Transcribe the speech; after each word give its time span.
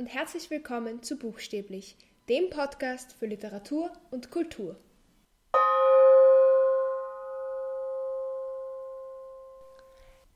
und 0.00 0.06
herzlich 0.06 0.48
willkommen 0.48 1.02
zu 1.02 1.18
Buchstäblich, 1.18 1.94
dem 2.26 2.48
Podcast 2.48 3.12
für 3.12 3.26
Literatur 3.26 3.92
und 4.10 4.30
Kultur. 4.30 4.80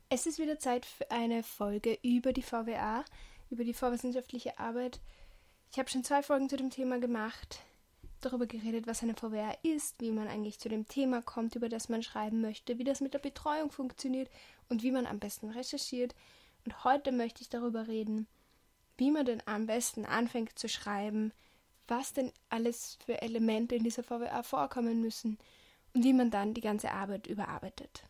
Es 0.07 0.27
ist 0.27 0.37
wieder 0.37 0.59
Zeit 0.59 0.85
für 0.85 1.09
eine 1.09 1.41
Folge 1.41 1.97
über 2.03 2.31
die 2.31 2.43
VWA, 2.43 3.03
über 3.49 3.63
die 3.63 3.73
vorwissenschaftliche 3.73 4.59
Arbeit. 4.59 4.99
Ich 5.71 5.79
habe 5.79 5.89
schon 5.89 6.03
zwei 6.03 6.21
Folgen 6.21 6.47
zu 6.47 6.57
dem 6.57 6.69
Thema 6.69 6.99
gemacht, 6.99 7.57
darüber 8.21 8.45
geredet, 8.45 8.85
was 8.85 9.01
eine 9.01 9.15
VWA 9.15 9.57
ist, 9.63 9.99
wie 9.99 10.11
man 10.11 10.27
eigentlich 10.27 10.59
zu 10.59 10.69
dem 10.69 10.87
Thema 10.87 11.23
kommt, 11.23 11.55
über 11.55 11.69
das 11.69 11.89
man 11.89 12.03
schreiben 12.03 12.39
möchte, 12.39 12.77
wie 12.77 12.83
das 12.83 13.01
mit 13.01 13.15
der 13.15 13.19
Betreuung 13.19 13.71
funktioniert 13.71 14.29
und 14.69 14.83
wie 14.83 14.91
man 14.91 15.07
am 15.07 15.17
besten 15.17 15.49
recherchiert. 15.49 16.13
Und 16.65 16.83
heute 16.83 17.11
möchte 17.11 17.41
ich 17.41 17.49
darüber 17.49 17.87
reden, 17.87 18.27
wie 18.97 19.11
man 19.11 19.25
denn 19.25 19.41
am 19.45 19.65
besten 19.65 20.05
anfängt 20.05 20.57
zu 20.57 20.69
schreiben, 20.69 21.33
was 21.87 22.13
denn 22.13 22.31
alles 22.49 22.97
für 23.05 23.21
Elemente 23.21 23.75
in 23.75 23.83
dieser 23.83 24.03
VWA 24.03 24.43
vorkommen 24.43 25.01
müssen 25.01 25.37
und 25.93 26.03
wie 26.03 26.13
man 26.13 26.31
dann 26.31 26.53
die 26.53 26.61
ganze 26.61 26.91
Arbeit 26.91 27.27
überarbeitet. 27.27 28.03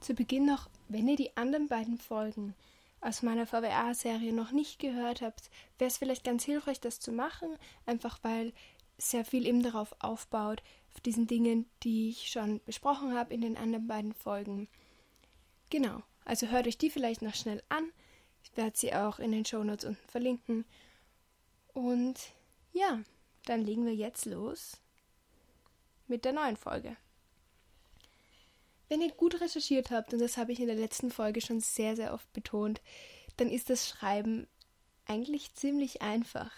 Zu 0.00 0.14
Beginn 0.14 0.46
noch, 0.46 0.68
wenn 0.88 1.08
ihr 1.08 1.16
die 1.16 1.36
anderen 1.36 1.66
beiden 1.66 1.98
Folgen 1.98 2.54
aus 3.00 3.22
meiner 3.22 3.46
VWA-Serie 3.46 4.32
noch 4.32 4.52
nicht 4.52 4.78
gehört 4.78 5.20
habt, 5.20 5.50
wäre 5.78 5.88
es 5.88 5.98
vielleicht 5.98 6.24
ganz 6.24 6.44
hilfreich, 6.44 6.80
das 6.80 7.00
zu 7.00 7.10
machen, 7.10 7.56
einfach 7.86 8.18
weil 8.22 8.52
sehr 8.98 9.24
viel 9.24 9.46
eben 9.46 9.62
darauf 9.62 9.94
aufbaut, 9.98 10.62
auf 10.94 11.00
diesen 11.00 11.26
Dingen, 11.26 11.68
die 11.82 12.10
ich 12.10 12.30
schon 12.30 12.60
besprochen 12.64 13.14
habe 13.14 13.34
in 13.34 13.40
den 13.40 13.56
anderen 13.56 13.86
beiden 13.86 14.14
Folgen. 14.14 14.68
Genau, 15.70 16.02
also 16.24 16.48
hört 16.48 16.66
euch 16.66 16.78
die 16.78 16.90
vielleicht 16.90 17.22
noch 17.22 17.34
schnell 17.34 17.62
an. 17.68 17.90
Ich 18.42 18.56
werde 18.56 18.76
sie 18.76 18.94
auch 18.94 19.18
in 19.18 19.32
den 19.32 19.44
Shownotes 19.44 19.84
unten 19.84 20.08
verlinken. 20.08 20.64
Und 21.72 22.18
ja, 22.72 23.00
dann 23.44 23.64
legen 23.64 23.84
wir 23.84 23.94
jetzt 23.94 24.26
los 24.26 24.78
mit 26.06 26.24
der 26.24 26.32
neuen 26.32 26.56
Folge. 26.56 26.96
Wenn 28.88 29.02
ihr 29.02 29.10
gut 29.10 29.40
recherchiert 29.40 29.90
habt, 29.90 30.12
und 30.12 30.20
das 30.20 30.36
habe 30.36 30.52
ich 30.52 30.60
in 30.60 30.68
der 30.68 30.76
letzten 30.76 31.10
Folge 31.10 31.40
schon 31.40 31.60
sehr, 31.60 31.96
sehr 31.96 32.14
oft 32.14 32.32
betont, 32.32 32.80
dann 33.36 33.50
ist 33.50 33.68
das 33.68 33.88
Schreiben 33.88 34.46
eigentlich 35.06 35.54
ziemlich 35.54 36.02
einfach. 36.02 36.52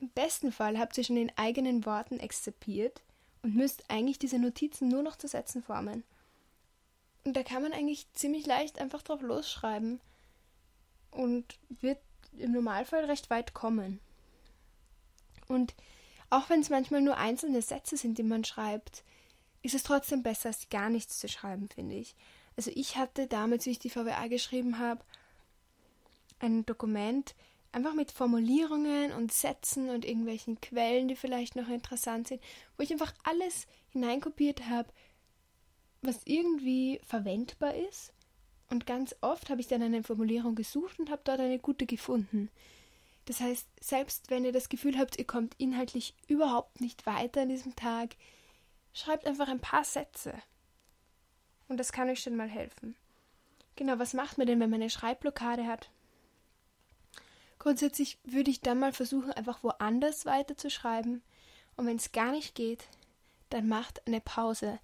Im 0.00 0.08
besten 0.10 0.50
Fall 0.50 0.78
habt 0.78 0.96
ihr 0.98 1.04
schon 1.04 1.16
in 1.16 1.32
eigenen 1.36 1.84
Worten 1.84 2.18
exzipiert 2.18 3.02
und 3.42 3.54
müsst 3.54 3.88
eigentlich 3.88 4.18
diese 4.18 4.38
Notizen 4.38 4.88
nur 4.88 5.02
noch 5.02 5.16
zu 5.16 5.28
Sätzen 5.28 5.62
formen. 5.62 6.02
Und 7.24 7.34
da 7.34 7.42
kann 7.42 7.62
man 7.62 7.72
eigentlich 7.72 8.12
ziemlich 8.14 8.46
leicht 8.46 8.80
einfach 8.80 9.02
drauf 9.02 9.22
losschreiben 9.22 10.00
und 11.10 11.58
wird 11.68 11.98
im 12.36 12.52
Normalfall 12.52 13.04
recht 13.04 13.30
weit 13.30 13.54
kommen. 13.54 14.00
Und 15.48 15.74
auch 16.30 16.48
wenn 16.48 16.60
es 16.60 16.70
manchmal 16.70 17.02
nur 17.02 17.16
einzelne 17.16 17.62
Sätze 17.62 17.96
sind, 17.96 18.18
die 18.18 18.22
man 18.22 18.44
schreibt, 18.44 19.04
ist 19.62 19.74
es 19.74 19.82
trotzdem 19.82 20.22
besser, 20.22 20.48
als 20.48 20.68
gar 20.70 20.88
nichts 20.88 21.18
zu 21.18 21.28
schreiben, 21.28 21.68
finde 21.68 21.96
ich. 21.96 22.16
Also 22.56 22.70
ich 22.74 22.96
hatte 22.96 23.26
damals, 23.26 23.66
wie 23.66 23.70
ich 23.70 23.78
die 23.78 23.90
VWA 23.90 24.26
geschrieben 24.26 24.78
habe, 24.78 25.04
ein 26.40 26.66
Dokument 26.66 27.34
einfach 27.70 27.94
mit 27.94 28.10
Formulierungen 28.10 29.12
und 29.12 29.32
Sätzen 29.32 29.88
und 29.88 30.04
irgendwelchen 30.04 30.60
Quellen, 30.60 31.08
die 31.08 31.16
vielleicht 31.16 31.56
noch 31.56 31.68
interessant 31.68 32.28
sind, 32.28 32.42
wo 32.76 32.82
ich 32.82 32.92
einfach 32.92 33.14
alles 33.24 33.66
hineinkopiert 33.90 34.68
habe, 34.68 34.88
was 36.02 36.20
irgendwie 36.24 37.00
verwendbar 37.06 37.74
ist. 37.74 38.12
Und 38.68 38.86
ganz 38.86 39.14
oft 39.20 39.50
habe 39.50 39.60
ich 39.60 39.68
dann 39.68 39.82
eine 39.82 40.02
Formulierung 40.02 40.54
gesucht 40.54 40.98
und 40.98 41.10
habe 41.10 41.22
dort 41.24 41.40
eine 41.40 41.58
gute 41.58 41.86
gefunden. 41.86 42.50
Das 43.26 43.40
heißt, 43.40 43.68
selbst 43.80 44.30
wenn 44.30 44.44
ihr 44.44 44.52
das 44.52 44.68
Gefühl 44.68 44.98
habt, 44.98 45.18
ihr 45.18 45.26
kommt 45.26 45.54
inhaltlich 45.58 46.14
überhaupt 46.26 46.80
nicht 46.80 47.06
weiter 47.06 47.42
an 47.42 47.48
diesem 47.48 47.76
Tag, 47.76 48.16
schreibt 48.92 49.26
einfach 49.26 49.48
ein 49.48 49.60
paar 49.60 49.84
Sätze. 49.84 50.34
Und 51.68 51.78
das 51.78 51.92
kann 51.92 52.08
euch 52.08 52.20
schon 52.20 52.36
mal 52.36 52.48
helfen. 52.48 52.96
Genau, 53.76 53.98
was 53.98 54.12
macht 54.12 54.38
man 54.38 54.46
denn, 54.46 54.60
wenn 54.60 54.70
man 54.70 54.80
eine 54.80 54.90
Schreibblockade 54.90 55.66
hat? 55.66 55.90
Grundsätzlich 57.58 58.18
würde 58.24 58.50
ich 58.50 58.60
dann 58.60 58.80
mal 58.80 58.92
versuchen, 58.92 59.30
einfach 59.30 59.62
woanders 59.62 60.26
weiter 60.26 60.56
zu 60.56 60.68
schreiben. 60.68 61.22
Und 61.76 61.86
wenn 61.86 61.96
es 61.96 62.10
gar 62.10 62.32
nicht 62.32 62.54
geht, 62.54 62.88
dann 63.50 63.68
macht 63.68 64.06
eine 64.06 64.20
Pause 64.20 64.80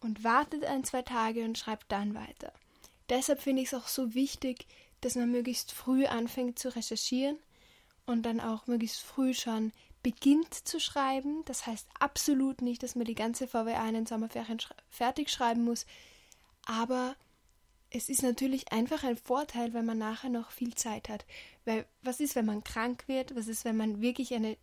und 0.00 0.24
wartet 0.24 0.64
ein, 0.64 0.84
zwei 0.84 1.02
Tage 1.02 1.44
und 1.44 1.58
schreibt 1.58 1.90
dann 1.92 2.14
weiter. 2.14 2.52
Deshalb 3.08 3.40
finde 3.40 3.62
ich 3.62 3.68
es 3.68 3.74
auch 3.74 3.88
so 3.88 4.14
wichtig, 4.14 4.66
dass 5.00 5.16
man 5.16 5.30
möglichst 5.30 5.72
früh 5.72 6.06
anfängt 6.06 6.58
zu 6.58 6.74
recherchieren 6.74 7.38
und 8.06 8.22
dann 8.24 8.40
auch 8.40 8.66
möglichst 8.66 9.00
früh 9.00 9.34
schon 9.34 9.72
beginnt 10.02 10.54
zu 10.54 10.80
schreiben. 10.80 11.42
Das 11.44 11.66
heißt 11.66 11.88
absolut 11.98 12.62
nicht, 12.62 12.82
dass 12.82 12.94
man 12.94 13.04
die 13.04 13.14
ganze 13.14 13.46
VWA 13.46 13.86
in 13.88 13.94
den 13.94 14.06
Sommerferien 14.06 14.58
fertig 14.88 15.30
schreiben 15.30 15.64
muss, 15.64 15.86
aber 16.66 17.16
es 17.90 18.08
ist 18.08 18.22
natürlich 18.22 18.72
einfach 18.72 19.02
ein 19.02 19.16
Vorteil, 19.16 19.74
wenn 19.74 19.84
man 19.84 19.98
nachher 19.98 20.30
noch 20.30 20.52
viel 20.52 20.74
Zeit 20.74 21.08
hat. 21.08 21.26
Weil 21.64 21.86
was 22.02 22.20
ist, 22.20 22.36
wenn 22.36 22.46
man 22.46 22.62
krank 22.62 23.04
wird? 23.08 23.34
Was 23.34 23.48
ist, 23.48 23.64
wenn 23.64 23.76
man 23.76 24.00
wirklich 24.00 24.32
eine 24.32 24.56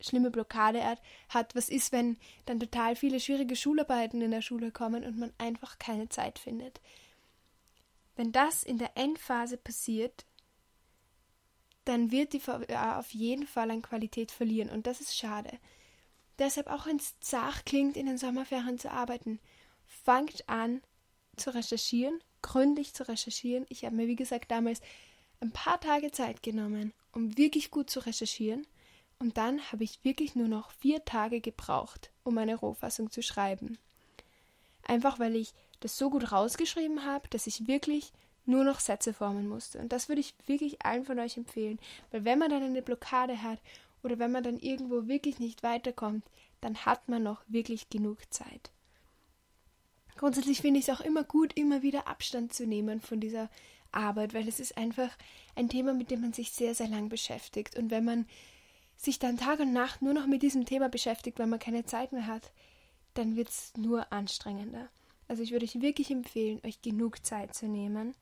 schlimme 0.00 0.30
Blockade 0.30 0.82
hat. 1.28 1.54
Was 1.54 1.68
ist, 1.68 1.92
wenn 1.92 2.16
dann 2.46 2.60
total 2.60 2.96
viele 2.96 3.20
schwierige 3.20 3.56
Schularbeiten 3.56 4.20
in 4.20 4.30
der 4.30 4.42
Schule 4.42 4.70
kommen 4.70 5.04
und 5.04 5.18
man 5.18 5.32
einfach 5.38 5.78
keine 5.78 6.08
Zeit 6.08 6.38
findet? 6.38 6.80
Wenn 8.16 8.32
das 8.32 8.62
in 8.62 8.78
der 8.78 8.96
Endphase 8.96 9.56
passiert, 9.56 10.24
dann 11.84 12.10
wird 12.10 12.32
die 12.32 12.40
VWA 12.40 12.98
auf 12.98 13.10
jeden 13.10 13.46
Fall 13.46 13.70
an 13.70 13.82
Qualität 13.82 14.30
verlieren 14.30 14.70
und 14.70 14.86
das 14.86 15.00
ist 15.00 15.16
schade. 15.16 15.58
Deshalb 16.38 16.68
auch 16.68 16.86
wenn 16.86 16.96
es 16.96 17.18
zart 17.20 17.66
klingt, 17.66 17.96
in 17.96 18.06
den 18.06 18.18
Sommerferien 18.18 18.78
zu 18.78 18.90
arbeiten, 18.90 19.38
fangt 19.86 20.48
an 20.48 20.82
zu 21.36 21.54
recherchieren, 21.54 22.20
gründlich 22.42 22.94
zu 22.94 23.06
recherchieren. 23.06 23.66
Ich 23.68 23.84
habe 23.84 23.96
mir, 23.96 24.08
wie 24.08 24.16
gesagt, 24.16 24.50
damals 24.50 24.80
ein 25.40 25.52
paar 25.52 25.80
Tage 25.80 26.10
Zeit 26.10 26.42
genommen, 26.42 26.92
um 27.12 27.36
wirklich 27.36 27.70
gut 27.70 27.90
zu 27.90 28.00
recherchieren 28.00 28.66
und 29.18 29.36
dann 29.36 29.60
habe 29.72 29.84
ich 29.84 30.04
wirklich 30.04 30.34
nur 30.34 30.48
noch 30.48 30.70
vier 30.70 31.04
Tage 31.04 31.40
gebraucht, 31.40 32.10
um 32.24 32.36
eine 32.38 32.56
Rohfassung 32.56 33.10
zu 33.10 33.22
schreiben. 33.22 33.78
Einfach 34.82 35.18
weil 35.18 35.36
ich 35.36 35.54
das 35.80 35.96
so 35.96 36.10
gut 36.10 36.32
rausgeschrieben 36.32 37.04
habe, 37.04 37.28
dass 37.28 37.46
ich 37.46 37.66
wirklich 37.66 38.12
nur 38.46 38.64
noch 38.64 38.80
Sätze 38.80 39.14
formen 39.14 39.48
musste. 39.48 39.78
Und 39.78 39.92
das 39.92 40.08
würde 40.08 40.20
ich 40.20 40.34
wirklich 40.46 40.84
allen 40.84 41.04
von 41.04 41.18
euch 41.18 41.36
empfehlen, 41.36 41.78
weil 42.10 42.24
wenn 42.24 42.38
man 42.38 42.50
dann 42.50 42.62
eine 42.62 42.82
Blockade 42.82 43.42
hat 43.42 43.58
oder 44.02 44.18
wenn 44.18 44.32
man 44.32 44.42
dann 44.42 44.58
irgendwo 44.58 45.06
wirklich 45.08 45.38
nicht 45.38 45.62
weiterkommt, 45.62 46.24
dann 46.60 46.84
hat 46.84 47.08
man 47.08 47.22
noch 47.22 47.42
wirklich 47.48 47.88
genug 47.88 48.18
Zeit. 48.32 48.70
Grundsätzlich 50.16 50.60
finde 50.60 50.80
ich 50.80 50.88
es 50.88 50.94
auch 50.94 51.00
immer 51.00 51.24
gut, 51.24 51.54
immer 51.54 51.82
wieder 51.82 52.06
Abstand 52.06 52.52
zu 52.52 52.66
nehmen 52.66 53.00
von 53.00 53.20
dieser 53.20 53.50
Arbeit, 53.90 54.34
weil 54.34 54.48
es 54.48 54.60
ist 54.60 54.76
einfach 54.76 55.10
ein 55.56 55.68
Thema, 55.68 55.92
mit 55.92 56.10
dem 56.10 56.20
man 56.20 56.32
sich 56.32 56.52
sehr, 56.52 56.74
sehr 56.74 56.88
lang 56.88 57.08
beschäftigt. 57.08 57.76
Und 57.76 57.90
wenn 57.90 58.04
man 58.04 58.26
sich 59.04 59.18
dann 59.18 59.36
Tag 59.36 59.60
und 59.60 59.72
Nacht 59.72 60.02
nur 60.02 60.14
noch 60.14 60.26
mit 60.26 60.42
diesem 60.42 60.64
Thema 60.64 60.88
beschäftigt, 60.88 61.38
weil 61.38 61.46
man 61.46 61.58
keine 61.58 61.84
Zeit 61.84 62.12
mehr 62.12 62.26
hat, 62.26 62.52
dann 63.14 63.36
wird 63.36 63.48
es 63.48 63.72
nur 63.76 64.12
anstrengender. 64.12 64.88
Also 65.28 65.42
ich 65.42 65.52
würde 65.52 65.64
euch 65.64 65.80
wirklich 65.80 66.10
empfehlen, 66.10 66.60
euch 66.64 66.82
genug 66.82 67.24
Zeit 67.24 67.54
zu 67.54 67.66
nehmen. 67.66 68.14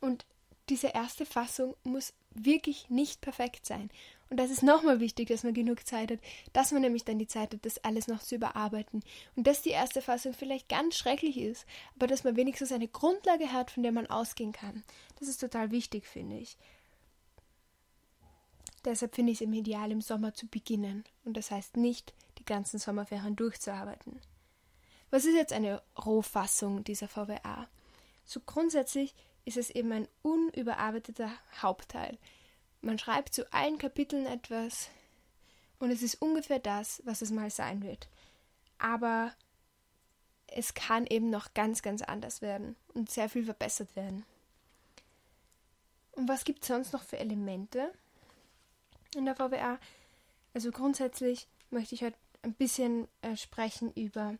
Und 0.00 0.24
diese 0.68 0.88
erste 0.88 1.26
Fassung 1.26 1.74
muss 1.84 2.12
wirklich 2.30 2.88
nicht 2.90 3.20
perfekt 3.20 3.66
sein. 3.66 3.90
Und 4.30 4.38
das 4.38 4.50
ist 4.50 4.62
nochmal 4.62 5.00
wichtig, 5.00 5.28
dass 5.28 5.42
man 5.42 5.54
genug 5.54 5.86
Zeit 5.86 6.10
hat, 6.10 6.18
dass 6.52 6.72
man 6.72 6.82
nämlich 6.82 7.04
dann 7.04 7.18
die 7.18 7.26
Zeit 7.26 7.54
hat, 7.54 7.64
das 7.64 7.82
alles 7.82 8.08
noch 8.08 8.22
zu 8.22 8.34
überarbeiten. 8.34 9.02
Und 9.36 9.46
dass 9.46 9.62
die 9.62 9.70
erste 9.70 10.02
Fassung 10.02 10.34
vielleicht 10.34 10.68
ganz 10.68 10.96
schrecklich 10.96 11.38
ist, 11.38 11.66
aber 11.96 12.06
dass 12.06 12.24
man 12.24 12.36
wenigstens 12.36 12.72
eine 12.72 12.88
Grundlage 12.88 13.52
hat, 13.52 13.70
von 13.70 13.82
der 13.82 13.92
man 13.92 14.06
ausgehen 14.06 14.52
kann. 14.52 14.84
Das 15.18 15.28
ist 15.28 15.38
total 15.38 15.70
wichtig, 15.70 16.06
finde 16.06 16.36
ich. 16.36 16.56
Deshalb 18.84 19.14
finde 19.14 19.32
ich 19.32 19.38
es 19.38 19.44
im 19.44 19.52
Ideal, 19.52 19.90
im 19.90 20.00
Sommer 20.00 20.34
zu 20.34 20.46
beginnen. 20.46 21.04
Und 21.24 21.36
das 21.36 21.50
heißt 21.50 21.76
nicht, 21.76 22.14
die 22.38 22.44
ganzen 22.44 22.78
Sommerferien 22.78 23.36
durchzuarbeiten. 23.36 24.20
Was 25.10 25.24
ist 25.24 25.34
jetzt 25.34 25.52
eine 25.52 25.82
Rohfassung 25.96 26.84
dieser 26.84 27.08
VWA? 27.08 27.68
So 28.24 28.40
grundsätzlich 28.40 29.14
ist 29.44 29.56
es 29.56 29.70
eben 29.70 29.90
ein 29.92 30.08
unüberarbeiteter 30.22 31.30
Hauptteil. 31.62 32.18
Man 32.82 32.98
schreibt 32.98 33.34
zu 33.34 33.50
allen 33.52 33.78
Kapiteln 33.78 34.26
etwas 34.26 34.90
und 35.78 35.90
es 35.90 36.02
ist 36.02 36.20
ungefähr 36.20 36.58
das, 36.58 37.02
was 37.04 37.22
es 37.22 37.30
mal 37.30 37.50
sein 37.50 37.82
wird. 37.82 38.08
Aber 38.78 39.32
es 40.46 40.74
kann 40.74 41.06
eben 41.06 41.30
noch 41.30 41.54
ganz, 41.54 41.82
ganz 41.82 42.02
anders 42.02 42.42
werden 42.42 42.76
und 42.94 43.10
sehr 43.10 43.28
viel 43.28 43.44
verbessert 43.44 43.96
werden. 43.96 44.24
Und 46.12 46.28
was 46.28 46.44
gibt 46.44 46.62
es 46.62 46.68
sonst 46.68 46.92
noch 46.92 47.02
für 47.02 47.18
Elemente? 47.18 47.92
In 49.14 49.24
der 49.24 49.36
VWA. 49.36 49.78
Also 50.54 50.70
grundsätzlich 50.70 51.46
möchte 51.70 51.94
ich 51.94 52.02
heute 52.02 52.16
ein 52.42 52.54
bisschen 52.54 53.08
äh, 53.22 53.36
sprechen 53.36 53.92
über 53.94 54.36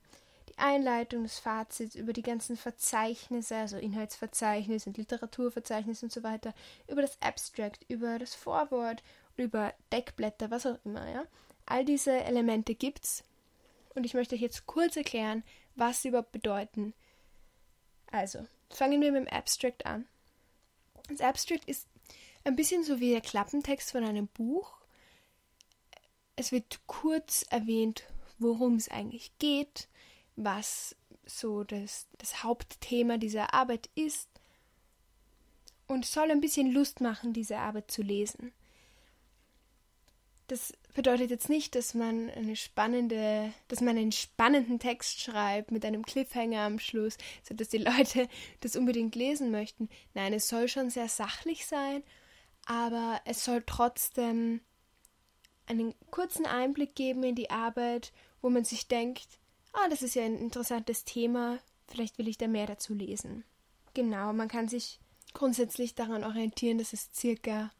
die 0.48 0.58
Einleitung, 0.58 1.24
das 1.24 1.38
Fazit, 1.38 1.94
über 1.94 2.12
die 2.12 2.22
ganzen 2.22 2.56
Verzeichnisse, 2.56 3.56
also 3.56 3.76
Inhaltsverzeichnis 3.76 4.86
und 4.86 4.96
Literaturverzeichnis 4.96 6.02
und 6.02 6.12
so 6.12 6.22
weiter, 6.22 6.54
über 6.86 7.02
das 7.02 7.20
Abstract, 7.20 7.84
über 7.88 8.18
das 8.18 8.34
Vorwort, 8.34 9.02
über 9.36 9.74
Deckblätter, 9.92 10.50
was 10.50 10.66
auch 10.66 10.78
immer, 10.84 11.08
ja. 11.10 11.24
All 11.66 11.84
diese 11.84 12.12
Elemente 12.24 12.74
gibt's. 12.74 13.24
Und 13.94 14.04
ich 14.04 14.14
möchte 14.14 14.34
euch 14.34 14.40
jetzt 14.40 14.66
kurz 14.66 14.96
erklären, 14.96 15.42
was 15.74 16.02
sie 16.02 16.08
überhaupt 16.08 16.32
bedeuten. 16.32 16.94
Also, 18.10 18.46
fangen 18.70 19.00
wir 19.00 19.12
mit 19.12 19.26
dem 19.26 19.32
Abstract 19.32 19.84
an. 19.84 20.06
Das 21.08 21.20
Abstract 21.20 21.64
ist 21.66 21.86
ein 22.48 22.56
bisschen 22.56 22.82
so 22.82 22.98
wie 22.98 23.10
der 23.10 23.20
Klappentext 23.20 23.92
von 23.92 24.04
einem 24.04 24.26
Buch. 24.26 24.78
Es 26.34 26.50
wird 26.50 26.80
kurz 26.86 27.44
erwähnt, 27.50 28.04
worum 28.38 28.76
es 28.76 28.88
eigentlich 28.88 29.36
geht, 29.38 29.88
was 30.34 30.96
so 31.26 31.62
das, 31.62 32.06
das 32.16 32.42
Hauptthema 32.42 33.18
dieser 33.18 33.52
Arbeit 33.52 33.90
ist 33.94 34.28
und 35.86 36.06
soll 36.06 36.30
ein 36.30 36.40
bisschen 36.40 36.72
Lust 36.72 37.00
machen, 37.00 37.32
diese 37.32 37.58
Arbeit 37.58 37.90
zu 37.90 38.02
lesen. 38.02 38.52
Das 40.46 40.72
bedeutet 40.94 41.30
jetzt 41.30 41.50
nicht, 41.50 41.74
dass 41.74 41.92
man 41.92 42.30
eine 42.30 42.56
spannende, 42.56 43.52
dass 43.68 43.82
man 43.82 43.98
einen 43.98 44.12
spannenden 44.12 44.78
Text 44.78 45.20
schreibt 45.20 45.70
mit 45.70 45.84
einem 45.84 46.06
Cliffhanger 46.06 46.62
am 46.62 46.78
Schluss, 46.78 47.18
sodass 47.46 47.68
die 47.68 47.78
Leute 47.78 48.26
das 48.60 48.74
unbedingt 48.74 49.14
lesen 49.14 49.50
möchten. 49.50 49.90
Nein, 50.14 50.32
es 50.32 50.48
soll 50.48 50.68
schon 50.68 50.88
sehr 50.88 51.08
sachlich 51.08 51.66
sein, 51.66 52.02
aber 52.68 53.20
es 53.24 53.44
soll 53.44 53.64
trotzdem 53.66 54.60
einen 55.66 55.94
kurzen 56.10 56.44
Einblick 56.44 56.94
geben 56.94 57.24
in 57.24 57.34
die 57.34 57.50
Arbeit, 57.50 58.12
wo 58.42 58.50
man 58.50 58.64
sich 58.64 58.88
denkt, 58.88 59.26
ah, 59.72 59.88
das 59.88 60.02
ist 60.02 60.14
ja 60.14 60.22
ein 60.22 60.38
interessantes 60.38 61.04
Thema, 61.04 61.58
vielleicht 61.88 62.18
will 62.18 62.28
ich 62.28 62.36
da 62.36 62.46
mehr 62.46 62.66
dazu 62.66 62.94
lesen. 62.94 63.44
Genau, 63.94 64.34
man 64.34 64.48
kann 64.48 64.68
sich 64.68 65.00
grundsätzlich 65.32 65.94
daran 65.94 66.24
orientieren, 66.24 66.76
dass 66.76 66.92
es 66.92 67.10
circa 67.14 67.70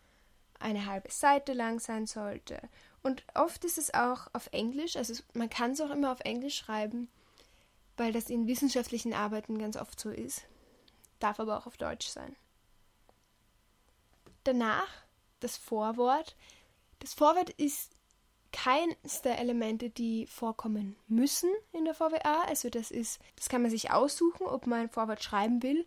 eine 0.59 0.87
halbe 0.87 1.11
Seite 1.11 1.53
lang 1.53 1.81
sein 1.81 2.07
sollte. 2.07 2.59
Und 3.03 3.25
oft 3.35 3.65
ist 3.65 3.77
es 3.77 3.93
auch 3.93 4.29
auf 4.33 4.49
Englisch, 4.53 4.97
also 4.97 5.15
man 5.35 5.51
kann 5.51 5.73
es 5.73 5.83
auch 5.83 5.91
immer 5.91 6.13
auf 6.13 6.21
Englisch 6.21 6.57
schreiben, 6.57 7.09
weil 7.99 8.13
das 8.13 8.31
in 8.31 8.47
wissenschaftlichen 8.47 9.13
Arbeiten 9.13 9.59
ganz 9.59 9.77
oft 9.77 10.01
so 10.01 10.09
ist. 10.09 10.47
Darf 11.19 11.41
aber 11.41 11.59
auch 11.59 11.67
auf 11.67 11.77
Deutsch 11.77 12.09
sein. 12.09 12.37
Danach 14.49 14.89
das 15.41 15.59
Vorwort. 15.59 16.35
Das 17.01 17.13
Vorwort 17.13 17.51
ist 17.51 17.93
keins 18.51 19.21
der 19.21 19.39
Elemente, 19.39 19.91
die 19.91 20.27
vorkommen 20.27 20.97
müssen 21.07 21.51
in 21.73 21.85
der 21.85 21.93
VWA. 21.93 22.45
Also 22.47 22.71
das 22.71 22.91
ist, 22.91 23.21
das 23.37 23.51
kann 23.51 23.61
man 23.61 23.71
sich 23.71 23.91
aussuchen, 23.91 24.47
ob 24.47 24.67
man 24.67 24.81
ein 24.81 24.89
Vorwort 24.89 25.23
schreiben 25.23 25.63
will. 25.63 25.87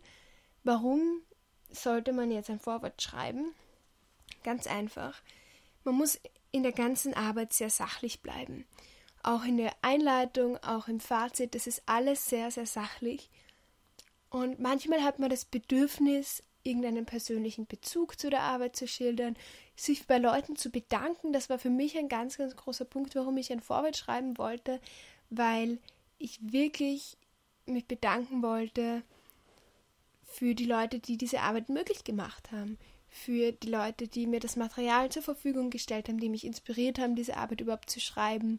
Warum 0.62 1.22
sollte 1.70 2.12
man 2.12 2.30
jetzt 2.30 2.50
ein 2.50 2.60
Vorwort 2.60 3.02
schreiben? 3.02 3.52
Ganz 4.44 4.68
einfach. 4.68 5.20
Man 5.82 5.96
muss 5.96 6.20
in 6.52 6.62
der 6.62 6.70
ganzen 6.70 7.14
Arbeit 7.14 7.52
sehr 7.52 7.70
sachlich 7.70 8.22
bleiben. 8.22 8.64
Auch 9.24 9.42
in 9.42 9.56
der 9.56 9.74
Einleitung, 9.82 10.56
auch 10.58 10.86
im 10.86 11.00
Fazit, 11.00 11.56
das 11.56 11.66
ist 11.66 11.82
alles 11.86 12.26
sehr, 12.26 12.52
sehr 12.52 12.66
sachlich. 12.66 13.28
Und 14.30 14.60
manchmal 14.60 15.02
hat 15.02 15.18
man 15.18 15.30
das 15.30 15.44
Bedürfnis, 15.44 16.44
irgendeinen 16.62 17.06
persönlichen 17.06 17.66
Bezug 17.66 18.18
zu 18.18 18.30
der 18.30 18.42
Arbeit 18.42 18.76
zu 18.76 18.86
schildern, 18.86 19.36
sich 19.76 20.06
bei 20.06 20.18
Leuten 20.18 20.56
zu 20.56 20.70
bedanken. 20.70 21.32
Das 21.32 21.50
war 21.50 21.58
für 21.58 21.70
mich 21.70 21.98
ein 21.98 22.08
ganz, 22.08 22.38
ganz 22.38 22.56
großer 22.56 22.84
Punkt, 22.84 23.14
warum 23.14 23.36
ich 23.36 23.52
ein 23.52 23.60
Vorwort 23.60 23.96
schreiben 23.96 24.38
wollte, 24.38 24.80
weil 25.30 25.78
ich 26.18 26.38
wirklich 26.52 27.16
mich 27.66 27.86
bedanken 27.86 28.42
wollte 28.42 29.02
für 30.24 30.54
die 30.54 30.66
Leute, 30.66 30.98
die 30.98 31.16
diese 31.16 31.40
Arbeit 31.40 31.68
möglich 31.68 32.04
gemacht 32.04 32.52
haben, 32.52 32.78
für 33.08 33.52
die 33.52 33.68
Leute, 33.68 34.08
die 34.08 34.26
mir 34.26 34.40
das 34.40 34.56
Material 34.56 35.10
zur 35.10 35.22
Verfügung 35.22 35.68
gestellt 35.68 36.08
haben, 36.08 36.18
die 36.18 36.30
mich 36.30 36.46
inspiriert 36.46 36.98
haben, 36.98 37.14
diese 37.14 37.36
Arbeit 37.36 37.60
überhaupt 37.60 37.90
zu 37.90 38.00
schreiben, 38.00 38.58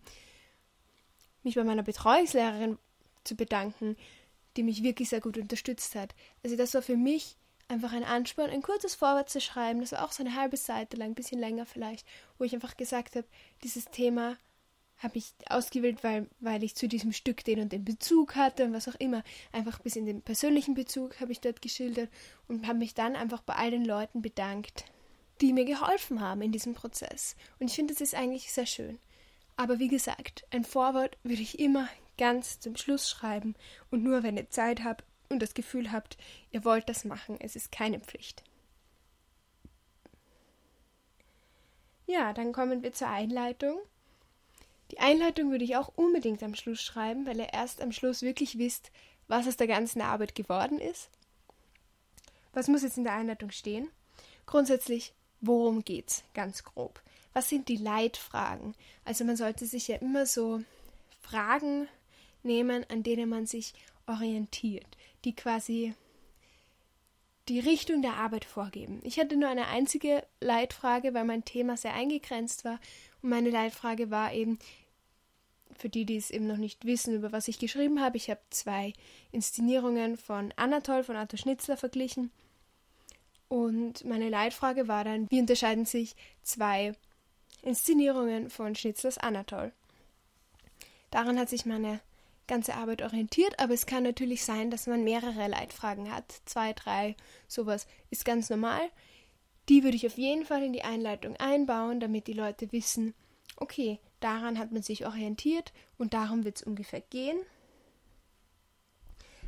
mich 1.41 1.55
bei 1.55 1.63
meiner 1.63 1.83
Betreuungslehrerin 1.83 2.77
zu 3.23 3.35
bedanken, 3.35 3.97
die 4.55 4.63
mich 4.63 4.83
wirklich 4.83 5.09
sehr 5.09 5.21
gut 5.21 5.37
unterstützt 5.37 5.95
hat. 5.95 6.13
Also 6.43 6.55
das 6.55 6.73
war 6.73 6.81
für 6.81 6.97
mich 6.97 7.35
einfach 7.73 7.91
ein 7.91 8.03
Ansporn, 8.03 8.49
ein 8.49 8.61
kurzes 8.61 8.95
Vorwort 8.95 9.29
zu 9.29 9.41
schreiben. 9.41 9.81
Das 9.81 9.91
war 9.91 10.05
auch 10.05 10.11
so 10.11 10.23
eine 10.23 10.35
halbe 10.35 10.57
Seite 10.57 10.97
lang, 10.97 11.09
ein 11.09 11.15
bisschen 11.15 11.39
länger 11.39 11.65
vielleicht, 11.65 12.05
wo 12.37 12.43
ich 12.43 12.53
einfach 12.53 12.77
gesagt 12.77 13.15
habe, 13.15 13.27
dieses 13.63 13.85
Thema 13.85 14.37
habe 14.97 15.17
ich 15.17 15.33
ausgewählt, 15.49 16.03
weil, 16.03 16.29
weil 16.39 16.63
ich 16.63 16.75
zu 16.75 16.87
diesem 16.87 17.11
Stück 17.11 17.43
den 17.43 17.59
und 17.59 17.73
den 17.73 17.83
Bezug 17.83 18.35
hatte 18.35 18.63
und 18.63 18.73
was 18.73 18.87
auch 18.87 18.95
immer. 18.95 19.23
Einfach 19.51 19.79
bis 19.79 19.95
in 19.95 20.05
den 20.05 20.21
persönlichen 20.21 20.75
Bezug 20.75 21.19
habe 21.19 21.31
ich 21.31 21.41
dort 21.41 21.61
geschildert 21.61 22.09
und 22.47 22.67
habe 22.67 22.79
mich 22.79 22.93
dann 22.93 23.15
einfach 23.15 23.41
bei 23.41 23.55
all 23.55 23.71
den 23.71 23.83
Leuten 23.83 24.21
bedankt, 24.21 24.85
die 25.41 25.51
mir 25.51 25.65
geholfen 25.65 26.21
haben 26.21 26.41
in 26.41 26.51
diesem 26.51 26.73
Prozess. 26.73 27.35
Und 27.59 27.69
ich 27.69 27.75
finde, 27.75 27.93
das 27.93 28.01
ist 28.01 28.15
eigentlich 28.15 28.53
sehr 28.53 28.67
schön. 28.67 28.99
Aber 29.57 29.79
wie 29.79 29.89
gesagt, 29.89 30.45
ein 30.51 30.63
Vorwort 30.63 31.17
würde 31.23 31.41
ich 31.41 31.59
immer 31.59 31.89
ganz 32.17 32.59
zum 32.59 32.75
Schluss 32.75 33.09
schreiben 33.09 33.55
und 33.91 34.03
nur 34.03 34.23
wenn 34.23 34.37
ihr 34.37 34.49
Zeit 34.49 34.83
habt, 34.83 35.03
und 35.33 35.41
das 35.41 35.53
Gefühl 35.53 35.91
habt, 35.91 36.17
ihr 36.51 36.63
wollt 36.63 36.87
das 36.87 37.03
machen, 37.03 37.37
es 37.39 37.55
ist 37.55 37.71
keine 37.71 37.99
Pflicht. 37.99 38.43
Ja, 42.05 42.33
dann 42.33 42.53
kommen 42.53 42.83
wir 42.83 42.93
zur 42.93 43.09
Einleitung. 43.09 43.79
Die 44.91 44.99
Einleitung 44.99 45.51
würde 45.51 45.63
ich 45.63 45.75
auch 45.75 45.91
unbedingt 45.95 46.43
am 46.43 46.53
Schluss 46.53 46.81
schreiben, 46.81 47.25
weil 47.25 47.39
ihr 47.39 47.53
erst 47.53 47.81
am 47.81 47.91
Schluss 47.91 48.21
wirklich 48.21 48.57
wisst, 48.57 48.91
was 49.27 49.47
aus 49.47 49.57
der 49.57 49.67
ganzen 49.67 50.01
Arbeit 50.01 50.35
geworden 50.35 50.79
ist. 50.79 51.09
Was 52.53 52.67
muss 52.67 52.83
jetzt 52.83 52.97
in 52.97 53.03
der 53.03 53.13
Einleitung 53.13 53.49
stehen? 53.51 53.89
Grundsätzlich, 54.45 55.13
worum 55.41 55.83
geht's? 55.83 56.23
Ganz 56.33 56.63
grob. 56.63 57.01
Was 57.33 57.49
sind 57.49 57.67
die 57.67 57.77
Leitfragen? 57.77 58.75
Also 59.05 59.23
man 59.25 59.37
sollte 59.37 59.65
sich 59.65 59.87
ja 59.87 59.95
immer 59.95 60.27
so 60.27 60.61
Fragen 61.21 61.87
nehmen, 62.43 62.85
an 62.89 63.01
denen 63.01 63.29
man 63.29 63.47
sich 63.47 63.73
orientiert 64.05 64.97
die 65.25 65.35
quasi 65.35 65.93
die 67.49 67.59
Richtung 67.59 68.01
der 68.01 68.15
Arbeit 68.15 68.45
vorgeben. 68.45 69.01
Ich 69.03 69.19
hatte 69.19 69.35
nur 69.35 69.49
eine 69.49 69.67
einzige 69.67 70.25
Leitfrage, 70.39 71.13
weil 71.13 71.25
mein 71.25 71.43
Thema 71.43 71.75
sehr 71.75 71.93
eingegrenzt 71.93 72.63
war. 72.63 72.79
Und 73.21 73.29
meine 73.29 73.49
Leitfrage 73.49 74.11
war 74.11 74.33
eben, 74.33 74.59
für 75.77 75.89
die, 75.89 76.05
die 76.05 76.17
es 76.17 76.29
eben 76.29 76.47
noch 76.47 76.57
nicht 76.57 76.85
wissen, 76.85 77.15
über 77.15 77.31
was 77.31 77.47
ich 77.47 77.59
geschrieben 77.59 77.99
habe, 77.99 78.17
ich 78.17 78.29
habe 78.29 78.39
zwei 78.49 78.93
Inszenierungen 79.31 80.17
von 80.17 80.53
Anatol, 80.55 81.03
von 81.03 81.15
Arthur 81.15 81.39
Schnitzler 81.39 81.77
verglichen. 81.77 82.31
Und 83.49 84.05
meine 84.05 84.29
Leitfrage 84.29 84.87
war 84.87 85.03
dann, 85.03 85.29
wie 85.29 85.39
unterscheiden 85.39 85.85
sich 85.85 86.15
zwei 86.43 86.93
Inszenierungen 87.61 88.49
von 88.49 88.75
Schnitzlers 88.75 89.17
Anatol? 89.17 89.73
Daran 91.11 91.37
hat 91.37 91.49
sich 91.49 91.65
meine 91.65 91.99
ganze 92.47 92.75
Arbeit 92.75 93.01
orientiert, 93.01 93.59
aber 93.59 93.73
es 93.73 93.85
kann 93.85 94.03
natürlich 94.03 94.43
sein, 94.43 94.69
dass 94.69 94.87
man 94.87 95.03
mehrere 95.03 95.47
Leitfragen 95.47 96.13
hat. 96.13 96.41
Zwei, 96.45 96.73
drei, 96.73 97.15
sowas 97.47 97.87
ist 98.09 98.25
ganz 98.25 98.49
normal. 98.49 98.81
Die 99.69 99.83
würde 99.83 99.95
ich 99.95 100.05
auf 100.05 100.17
jeden 100.17 100.45
Fall 100.45 100.63
in 100.63 100.73
die 100.73 100.83
Einleitung 100.83 101.37
einbauen, 101.37 101.99
damit 101.99 102.27
die 102.27 102.33
Leute 102.33 102.71
wissen, 102.71 103.13
okay, 103.55 103.99
daran 104.19 104.59
hat 104.59 104.71
man 104.71 104.83
sich 104.83 105.05
orientiert 105.05 105.71
und 105.97 106.13
darum 106.13 106.43
wird 106.43 106.57
es 106.57 106.63
ungefähr 106.63 107.01
gehen. 107.01 107.37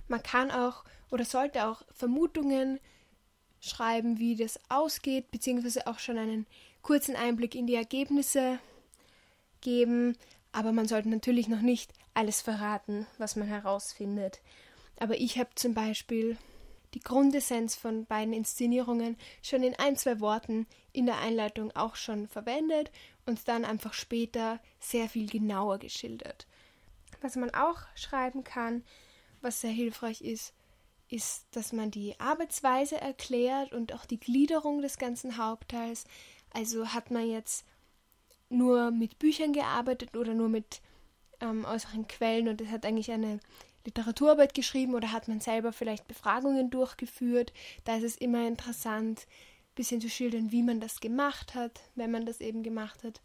Man 0.07 0.23
kann 0.23 0.51
auch 0.51 0.83
oder 1.11 1.25
sollte 1.25 1.65
auch 1.65 1.83
Vermutungen 1.91 2.79
schreiben, 3.59 4.19
wie 4.19 4.35
das 4.35 4.59
ausgeht, 4.69 5.31
beziehungsweise 5.31 5.87
auch 5.87 5.99
schon 5.99 6.17
einen 6.17 6.45
kurzen 6.81 7.15
Einblick 7.15 7.55
in 7.55 7.67
die 7.67 7.75
Ergebnisse 7.75 8.59
geben, 9.61 10.15
aber 10.51 10.71
man 10.71 10.87
sollte 10.87 11.09
natürlich 11.09 11.47
noch 11.47 11.61
nicht 11.61 11.91
alles 12.15 12.41
verraten, 12.41 13.05
was 13.17 13.35
man 13.35 13.47
herausfindet. 13.47 14.41
Aber 14.99 15.19
ich 15.19 15.37
habe 15.37 15.49
zum 15.55 15.73
Beispiel 15.73 16.37
die 16.93 17.01
Grundessenz 17.01 17.75
von 17.75 18.05
beiden 18.05 18.33
Inszenierungen 18.33 19.17
schon 19.41 19.63
in 19.63 19.75
ein, 19.75 19.97
zwei 19.97 20.19
Worten 20.21 20.65
in 20.93 21.05
der 21.05 21.19
Einleitung 21.19 21.71
auch 21.75 21.95
schon 21.95 22.27
verwendet 22.27 22.89
und 23.25 23.47
dann 23.47 23.65
einfach 23.65 23.93
später 23.93 24.59
sehr 24.79 25.09
viel 25.09 25.29
genauer 25.29 25.77
geschildert. 25.77 26.47
Was 27.21 27.35
man 27.35 27.53
auch 27.53 27.81
schreiben 27.95 28.43
kann, 28.43 28.83
was 29.41 29.61
sehr 29.61 29.71
hilfreich 29.71 30.21
ist, 30.21 30.53
ist, 31.09 31.45
dass 31.51 31.73
man 31.73 31.91
die 31.91 32.19
Arbeitsweise 32.19 32.99
erklärt 32.99 33.73
und 33.73 33.93
auch 33.93 34.05
die 34.05 34.19
Gliederung 34.19 34.81
des 34.81 34.97
ganzen 34.97 35.37
Hauptteils. 35.37 36.05
Also 36.51 36.87
hat 36.93 37.11
man 37.11 37.29
jetzt 37.29 37.65
nur 38.49 38.91
mit 38.91 39.19
Büchern 39.19 39.53
gearbeitet 39.53 40.15
oder 40.15 40.33
nur 40.33 40.49
mit 40.49 40.81
ähm, 41.45 41.65
äußeren 41.65 42.07
Quellen 42.07 42.47
und 42.47 42.61
es 42.61 42.69
hat 42.69 42.85
eigentlich 42.85 43.11
eine 43.11 43.39
Literaturarbeit 43.85 44.53
geschrieben 44.53 44.95
oder 44.95 45.11
hat 45.11 45.27
man 45.27 45.39
selber 45.39 45.71
vielleicht 45.71 46.07
Befragungen 46.07 46.69
durchgeführt. 46.69 47.53
Da 47.83 47.97
ist 47.97 48.03
es 48.03 48.17
immer 48.17 48.47
interessant, 48.47 49.21
ein 49.21 49.75
bisschen 49.75 50.01
zu 50.01 50.09
schildern, 50.09 50.51
wie 50.51 50.63
man 50.63 50.79
das 50.79 50.99
gemacht 50.99 51.53
hat, 51.53 51.81
wenn 51.95 52.11
man 52.11 52.25
das 52.25 52.41
eben 52.41 52.63
gemacht 52.63 53.03
hat. 53.03 53.21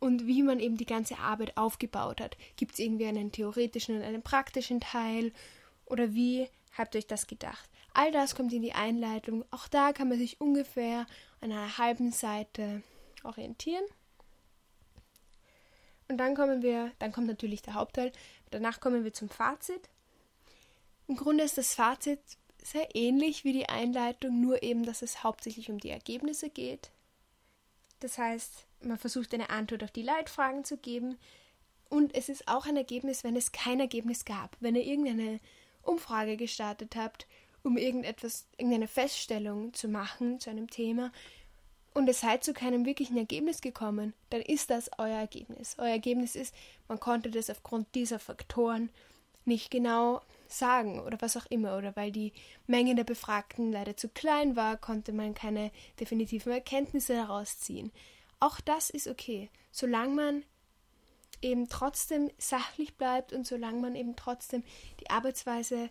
und 0.00 0.26
wie 0.26 0.42
man 0.42 0.58
eben 0.58 0.76
die 0.76 0.84
ganze 0.84 1.16
Arbeit 1.18 1.56
aufgebaut 1.56 2.20
hat. 2.20 2.36
Gibt 2.56 2.72
es 2.72 2.80
irgendwie 2.80 3.06
einen 3.06 3.30
theoretischen 3.30 3.96
und 3.96 4.02
einen 4.02 4.22
praktischen 4.22 4.80
Teil 4.80 5.30
oder 5.86 6.12
wie 6.12 6.48
habt 6.76 6.96
ihr 6.96 6.98
euch 6.98 7.06
das 7.06 7.28
gedacht? 7.28 7.70
All 7.94 8.10
das 8.10 8.34
kommt 8.34 8.52
in 8.52 8.62
die 8.62 8.72
Einleitung. 8.72 9.44
Auch 9.52 9.68
da 9.68 9.92
kann 9.92 10.08
man 10.08 10.18
sich 10.18 10.40
ungefähr 10.40 11.06
an 11.40 11.52
einer 11.52 11.78
halben 11.78 12.10
Seite 12.10 12.82
orientieren. 13.22 13.84
Und 16.12 16.18
dann 16.18 16.34
kommen 16.34 16.60
wir, 16.60 16.92
dann 16.98 17.10
kommt 17.10 17.26
natürlich 17.26 17.62
der 17.62 17.72
Hauptteil. 17.72 18.12
Danach 18.50 18.80
kommen 18.80 19.02
wir 19.02 19.14
zum 19.14 19.30
Fazit. 19.30 19.88
Im 21.08 21.16
Grunde 21.16 21.42
ist 21.42 21.56
das 21.56 21.74
Fazit 21.74 22.20
sehr 22.62 22.94
ähnlich 22.94 23.44
wie 23.44 23.54
die 23.54 23.70
Einleitung, 23.70 24.38
nur 24.38 24.62
eben, 24.62 24.84
dass 24.84 25.00
es 25.00 25.24
hauptsächlich 25.24 25.70
um 25.70 25.80
die 25.80 25.88
Ergebnisse 25.88 26.50
geht. 26.50 26.90
Das 28.00 28.18
heißt, 28.18 28.66
man 28.82 28.98
versucht 28.98 29.32
eine 29.32 29.48
Antwort 29.48 29.84
auf 29.84 29.90
die 29.90 30.02
Leitfragen 30.02 30.64
zu 30.64 30.76
geben. 30.76 31.16
Und 31.88 32.14
es 32.14 32.28
ist 32.28 32.46
auch 32.46 32.66
ein 32.66 32.76
Ergebnis, 32.76 33.24
wenn 33.24 33.34
es 33.34 33.50
kein 33.50 33.80
Ergebnis 33.80 34.26
gab. 34.26 34.58
Wenn 34.60 34.76
ihr 34.76 34.84
irgendeine 34.84 35.40
Umfrage 35.80 36.36
gestartet 36.36 36.94
habt, 36.94 37.26
um 37.62 37.78
irgendetwas, 37.78 38.46
irgendeine 38.58 38.88
Feststellung 38.88 39.72
zu 39.72 39.88
machen 39.88 40.40
zu 40.40 40.50
einem 40.50 40.68
Thema 40.68 41.10
und 41.94 42.08
es 42.08 42.20
seid 42.20 42.44
zu 42.44 42.52
keinem 42.52 42.86
wirklichen 42.86 43.16
Ergebnis 43.16 43.60
gekommen, 43.60 44.14
dann 44.30 44.40
ist 44.40 44.70
das 44.70 44.90
euer 44.98 45.18
Ergebnis. 45.18 45.76
Euer 45.78 45.90
Ergebnis 45.90 46.36
ist, 46.36 46.54
man 46.88 47.00
konnte 47.00 47.30
das 47.30 47.50
aufgrund 47.50 47.94
dieser 47.94 48.18
Faktoren 48.18 48.90
nicht 49.44 49.70
genau 49.70 50.20
sagen 50.48 51.00
oder 51.00 51.20
was 51.20 51.36
auch 51.36 51.46
immer, 51.46 51.76
oder 51.76 51.96
weil 51.96 52.12
die 52.12 52.32
Menge 52.66 52.94
der 52.94 53.04
Befragten 53.04 53.72
leider 53.72 53.96
zu 53.96 54.08
klein 54.08 54.56
war, 54.56 54.76
konnte 54.76 55.12
man 55.12 55.34
keine 55.34 55.70
definitiven 55.98 56.52
Erkenntnisse 56.52 57.14
daraus 57.14 57.58
ziehen. 57.58 57.90
Auch 58.40 58.60
das 58.60 58.90
ist 58.90 59.08
okay, 59.08 59.50
solange 59.70 60.14
man 60.14 60.44
eben 61.40 61.68
trotzdem 61.68 62.30
sachlich 62.38 62.96
bleibt 62.96 63.32
und 63.32 63.46
solange 63.46 63.80
man 63.80 63.96
eben 63.96 64.16
trotzdem 64.16 64.62
die 65.00 65.10
Arbeitsweise 65.10 65.90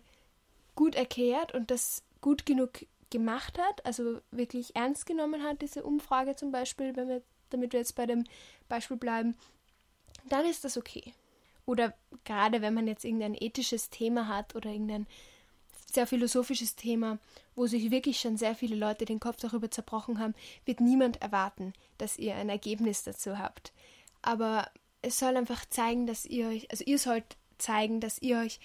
gut 0.74 0.94
erklärt 0.94 1.52
und 1.52 1.70
das 1.70 2.02
gut 2.20 2.46
genug 2.46 2.86
gemacht 3.12 3.58
hat, 3.58 3.86
also 3.86 4.20
wirklich 4.32 4.74
ernst 4.74 5.06
genommen 5.06 5.44
hat, 5.44 5.62
diese 5.62 5.84
Umfrage 5.84 6.34
zum 6.34 6.50
Beispiel, 6.50 6.96
wenn 6.96 7.08
wir, 7.08 7.22
damit 7.50 7.72
wir 7.72 7.80
jetzt 7.80 7.94
bei 7.94 8.06
dem 8.06 8.24
Beispiel 8.68 8.96
bleiben, 8.96 9.36
dann 10.28 10.46
ist 10.46 10.64
das 10.64 10.76
okay. 10.76 11.12
Oder 11.66 11.94
gerade 12.24 12.60
wenn 12.62 12.74
man 12.74 12.88
jetzt 12.88 13.04
irgendein 13.04 13.36
ethisches 13.38 13.90
Thema 13.90 14.26
hat 14.26 14.56
oder 14.56 14.70
irgendein 14.70 15.06
sehr 15.86 16.06
philosophisches 16.06 16.74
Thema, 16.74 17.18
wo 17.54 17.66
sich 17.66 17.90
wirklich 17.90 18.18
schon 18.18 18.36
sehr 18.36 18.54
viele 18.54 18.76
Leute 18.76 19.04
den 19.04 19.20
Kopf 19.20 19.36
darüber 19.36 19.70
zerbrochen 19.70 20.18
haben, 20.18 20.34
wird 20.64 20.80
niemand 20.80 21.20
erwarten, 21.20 21.74
dass 21.98 22.18
ihr 22.18 22.34
ein 22.34 22.48
Ergebnis 22.48 23.04
dazu 23.04 23.38
habt. 23.38 23.72
Aber 24.22 24.68
es 25.02 25.18
soll 25.18 25.36
einfach 25.36 25.66
zeigen, 25.66 26.06
dass 26.06 26.24
ihr 26.24 26.48
euch, 26.48 26.70
also 26.70 26.82
ihr 26.84 26.98
sollt 26.98 27.36
zeigen, 27.58 28.00
dass 28.00 28.22
ihr 28.22 28.38
euch 28.38 28.58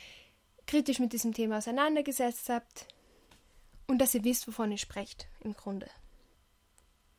kritisch 0.68 1.00
mit 1.00 1.12
diesem 1.12 1.34
Thema 1.34 1.58
auseinandergesetzt 1.58 2.50
habt 2.50 2.88
und 3.88 4.00
dass 4.00 4.14
ihr 4.14 4.24
wisst, 4.24 4.48
wovon 4.48 4.72
ihr 4.72 4.78
sprecht, 4.78 5.28
im 5.42 5.54
Grunde. 5.54 5.90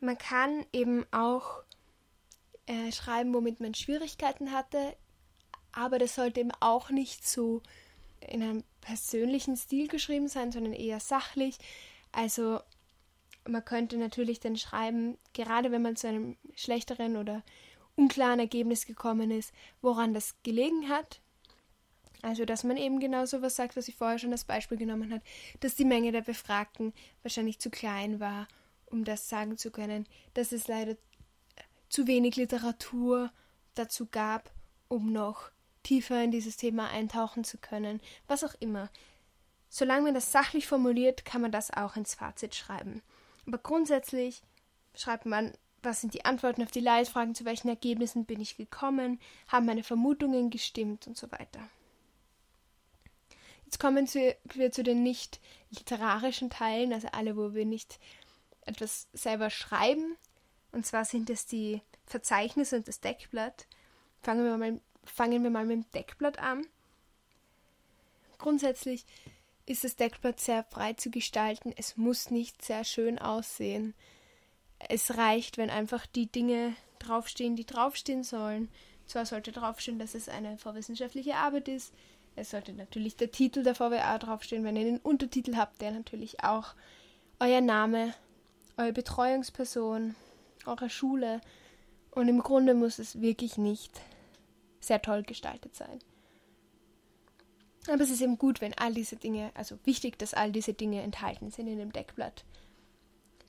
Man 0.00 0.16
kann 0.16 0.64
eben 0.72 1.06
auch 1.10 1.62
äh, 2.66 2.92
schreiben, 2.92 3.34
womit 3.34 3.60
man 3.60 3.74
Schwierigkeiten 3.74 4.52
hatte, 4.52 4.96
aber 5.72 5.98
das 5.98 6.14
sollte 6.14 6.40
eben 6.40 6.52
auch 6.60 6.90
nicht 6.90 7.26
so 7.26 7.62
in 8.20 8.42
einem 8.42 8.64
persönlichen 8.80 9.56
Stil 9.56 9.88
geschrieben 9.88 10.28
sein, 10.28 10.52
sondern 10.52 10.72
eher 10.72 11.00
sachlich. 11.00 11.58
Also 12.12 12.60
man 13.46 13.64
könnte 13.64 13.96
natürlich 13.96 14.40
dann 14.40 14.56
schreiben, 14.56 15.18
gerade 15.32 15.70
wenn 15.72 15.82
man 15.82 15.96
zu 15.96 16.08
einem 16.08 16.36
schlechteren 16.54 17.16
oder 17.16 17.42
unklaren 17.96 18.38
Ergebnis 18.38 18.86
gekommen 18.86 19.30
ist, 19.30 19.52
woran 19.80 20.14
das 20.14 20.36
gelegen 20.42 20.88
hat. 20.88 21.20
Also, 22.22 22.44
dass 22.44 22.64
man 22.64 22.76
eben 22.76 22.98
genau 22.98 23.26
so 23.26 23.42
was 23.42 23.56
sagt, 23.56 23.76
was 23.76 23.88
ich 23.88 23.94
vorher 23.94 24.18
schon 24.18 24.32
als 24.32 24.44
Beispiel 24.44 24.76
genommen 24.76 25.12
habe, 25.12 25.22
dass 25.60 25.76
die 25.76 25.84
Menge 25.84 26.10
der 26.10 26.22
Befragten 26.22 26.92
wahrscheinlich 27.22 27.60
zu 27.60 27.70
klein 27.70 28.18
war, 28.18 28.48
um 28.86 29.04
das 29.04 29.28
sagen 29.28 29.56
zu 29.56 29.70
können, 29.70 30.06
dass 30.34 30.52
es 30.52 30.66
leider 30.66 30.96
zu 31.88 32.06
wenig 32.06 32.36
Literatur 32.36 33.30
dazu 33.74 34.06
gab, 34.06 34.50
um 34.88 35.12
noch 35.12 35.50
tiefer 35.82 36.22
in 36.22 36.30
dieses 36.30 36.56
Thema 36.56 36.90
eintauchen 36.90 37.44
zu 37.44 37.58
können, 37.58 38.00
was 38.26 38.44
auch 38.44 38.54
immer. 38.60 38.90
Solange 39.68 40.04
man 40.04 40.14
das 40.14 40.32
sachlich 40.32 40.66
formuliert, 40.66 41.24
kann 41.24 41.40
man 41.40 41.52
das 41.52 41.70
auch 41.70 41.96
ins 41.96 42.14
Fazit 42.14 42.54
schreiben. 42.54 43.02
Aber 43.46 43.58
grundsätzlich 43.58 44.42
schreibt 44.94 45.26
man, 45.26 45.52
was 45.82 46.00
sind 46.00 46.14
die 46.14 46.24
Antworten 46.24 46.62
auf 46.62 46.70
die 46.70 46.80
Leitfragen, 46.80 47.34
zu 47.34 47.44
welchen 47.44 47.68
Ergebnissen 47.68 48.24
bin 48.24 48.40
ich 48.40 48.56
gekommen, 48.56 49.20
haben 49.46 49.66
meine 49.66 49.84
Vermutungen 49.84 50.50
gestimmt 50.50 51.06
und 51.06 51.16
so 51.16 51.30
weiter. 51.30 51.60
Jetzt 53.68 53.80
kommen 53.80 54.08
wir 54.54 54.72
zu 54.72 54.82
den 54.82 55.02
nicht 55.02 55.40
literarischen 55.68 56.48
Teilen, 56.48 56.94
also 56.94 57.08
alle, 57.12 57.36
wo 57.36 57.52
wir 57.52 57.66
nicht 57.66 57.98
etwas 58.64 59.08
selber 59.12 59.50
schreiben. 59.50 60.16
Und 60.72 60.86
zwar 60.86 61.04
sind 61.04 61.28
es 61.28 61.44
die 61.44 61.82
Verzeichnisse 62.06 62.76
und 62.76 62.88
das 62.88 63.00
Deckblatt. 63.00 63.66
Fangen 64.22 64.46
wir 64.46 64.56
mal 64.56 64.80
fangen 65.04 65.42
wir 65.42 65.50
mal 65.50 65.66
mit 65.66 65.84
dem 65.84 65.90
Deckblatt 65.90 66.38
an. 66.38 66.66
Grundsätzlich 68.38 69.04
ist 69.66 69.84
das 69.84 69.96
Deckblatt 69.96 70.40
sehr 70.40 70.64
frei 70.64 70.94
zu 70.94 71.10
gestalten. 71.10 71.70
Es 71.76 71.98
muss 71.98 72.30
nicht 72.30 72.64
sehr 72.64 72.84
schön 72.84 73.18
aussehen. 73.18 73.92
Es 74.78 75.18
reicht, 75.18 75.58
wenn 75.58 75.68
einfach 75.68 76.06
die 76.06 76.32
Dinge 76.32 76.74
draufstehen, 77.00 77.54
die 77.54 77.66
draufstehen 77.66 78.24
sollen. 78.24 78.70
Zwar 79.06 79.26
sollte 79.26 79.52
draufstehen, 79.52 79.98
dass 79.98 80.14
es 80.14 80.30
eine 80.30 80.56
vorwissenschaftliche 80.56 81.36
Arbeit 81.36 81.68
ist. 81.68 81.92
Es 82.38 82.50
sollte 82.50 82.72
natürlich 82.72 83.16
der 83.16 83.30
Titel 83.30 83.62
der 83.62 83.74
VWA 83.74 84.18
draufstehen, 84.18 84.64
wenn 84.64 84.76
ihr 84.76 84.86
einen 84.86 84.98
Untertitel 84.98 85.56
habt, 85.56 85.80
der 85.80 85.90
natürlich 85.90 86.44
auch 86.44 86.74
euer 87.40 87.60
Name, 87.60 88.14
eure 88.76 88.92
Betreuungsperson, 88.92 90.14
eure 90.66 90.88
Schule. 90.88 91.40
Und 92.12 92.28
im 92.28 92.40
Grunde 92.40 92.74
muss 92.74 92.98
es 92.98 93.20
wirklich 93.20 93.58
nicht 93.58 94.00
sehr 94.80 95.02
toll 95.02 95.22
gestaltet 95.22 95.74
sein. 95.74 95.98
Aber 97.88 98.02
es 98.02 98.10
ist 98.10 98.20
eben 98.20 98.38
gut, 98.38 98.60
wenn 98.60 98.74
all 98.74 98.92
diese 98.92 99.16
Dinge, 99.16 99.50
also 99.54 99.78
wichtig, 99.84 100.18
dass 100.18 100.34
all 100.34 100.52
diese 100.52 100.74
Dinge 100.74 101.02
enthalten 101.02 101.50
sind 101.50 101.68
in 101.68 101.78
dem 101.78 101.92
Deckblatt. 101.92 102.44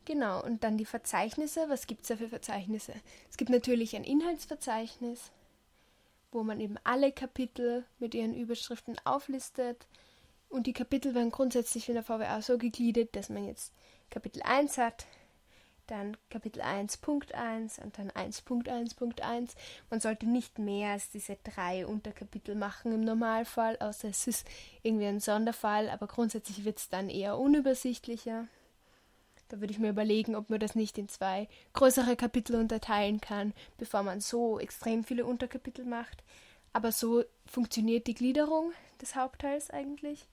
Genau, 0.06 0.44
und 0.44 0.64
dann 0.64 0.78
die 0.78 0.86
Verzeichnisse. 0.86 1.70
Was 1.70 1.86
gibt 1.86 2.02
es 2.02 2.08
da 2.08 2.16
für 2.16 2.30
Verzeichnisse? 2.30 2.94
Es 3.30 3.38
gibt 3.38 3.52
natürlich 3.52 3.96
ein 3.96 4.04
Inhaltsverzeichnis, 4.04 5.32
wo 6.32 6.44
man 6.44 6.60
eben 6.60 6.78
alle 6.84 7.12
Kapitel 7.12 7.86
mit 8.00 8.14
ihren 8.14 8.36
Überschriften 8.36 8.98
auflistet. 9.04 9.88
Und 10.50 10.68
die 10.68 10.74
Kapitel 10.74 11.14
werden 11.14 11.32
grundsätzlich 11.32 11.90
in 11.90 11.96
der 11.96 12.04
VWA 12.04 12.42
so 12.42 12.58
gegliedert, 12.58 13.16
dass 13.16 13.30
man 13.30 13.46
jetzt 13.46 13.74
Kapitel 14.10 14.42
1 14.42 14.78
hat, 14.78 15.06
dann 15.88 16.18
Kapitel 16.30 16.62
1.1 16.62 17.82
und 17.84 17.98
dann 17.98 18.12
1.1.1. 18.12 19.52
Man 19.90 20.00
sollte 20.00 20.28
nicht 20.28 20.60
mehr 20.60 20.92
als 20.92 21.10
diese 21.10 21.38
drei 21.44 21.86
Unterkapitel 21.86 22.56
machen 22.56 22.92
im 22.94 23.02
Normalfall, 23.02 23.78
außer 23.80 24.10
es 24.10 24.28
ist 24.28 24.48
irgendwie 24.84 25.08
ein 25.08 25.20
Sonderfall, 25.20 25.90
aber 25.90 26.08
grundsätzlich 26.08 26.66
wird 26.66 26.78
es 26.78 26.90
dann 26.90 27.10
eher 27.10 27.38
unübersichtlicher. 27.38 28.48
Da 29.50 29.60
würde 29.60 29.74
ich 29.74 29.80
mir 29.80 29.90
überlegen, 29.90 30.36
ob 30.36 30.50
man 30.50 30.60
das 30.60 30.76
nicht 30.76 30.98
in 30.98 31.10
zwei 31.10 31.48
größere 31.74 32.16
Kapitel 32.16 32.56
unterteilen 32.56 33.20
kann, 33.20 33.54
bevor 33.78 34.04
man 34.04 34.22
so 34.22 34.60
extrem 34.60 35.04
viele 35.04 35.26
Unterkapitel 35.26 35.86
macht. 35.86 36.24
Aber 36.72 36.92
so 36.92 37.24
funktioniert 37.48 38.08
die 38.08 38.14
Gliederung 38.14 38.72
des 39.02 39.16
Hauptteils 39.16 39.72
eigentlich. 39.72 40.28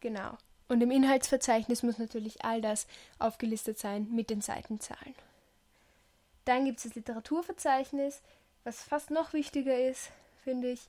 Genau. 0.00 0.36
Und 0.68 0.82
im 0.82 0.90
Inhaltsverzeichnis 0.90 1.82
muss 1.82 1.98
natürlich 1.98 2.44
all 2.44 2.60
das 2.60 2.86
aufgelistet 3.18 3.78
sein 3.78 4.08
mit 4.10 4.30
den 4.30 4.40
Seitenzahlen. 4.40 5.14
Dann 6.44 6.64
gibt 6.64 6.78
es 6.78 6.84
das 6.84 6.94
Literaturverzeichnis, 6.94 8.20
was 8.64 8.82
fast 8.82 9.10
noch 9.10 9.32
wichtiger 9.32 9.78
ist, 9.78 10.10
finde 10.44 10.70
ich, 10.70 10.88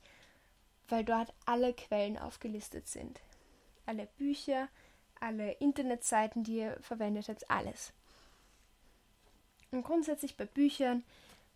weil 0.90 1.04
dort 1.04 1.34
alle 1.46 1.74
Quellen 1.74 2.18
aufgelistet 2.18 2.88
sind. 2.88 3.20
Alle 3.86 4.08
Bücher, 4.18 4.68
alle 5.24 5.54
Internetseiten, 5.54 6.44
die 6.44 6.58
ihr 6.58 6.78
verwendet 6.82 7.30
habt, 7.30 7.50
alles. 7.50 7.94
Und 9.72 9.84
grundsätzlich 9.84 10.38
bei 10.38 10.46
Büchern 10.46 11.04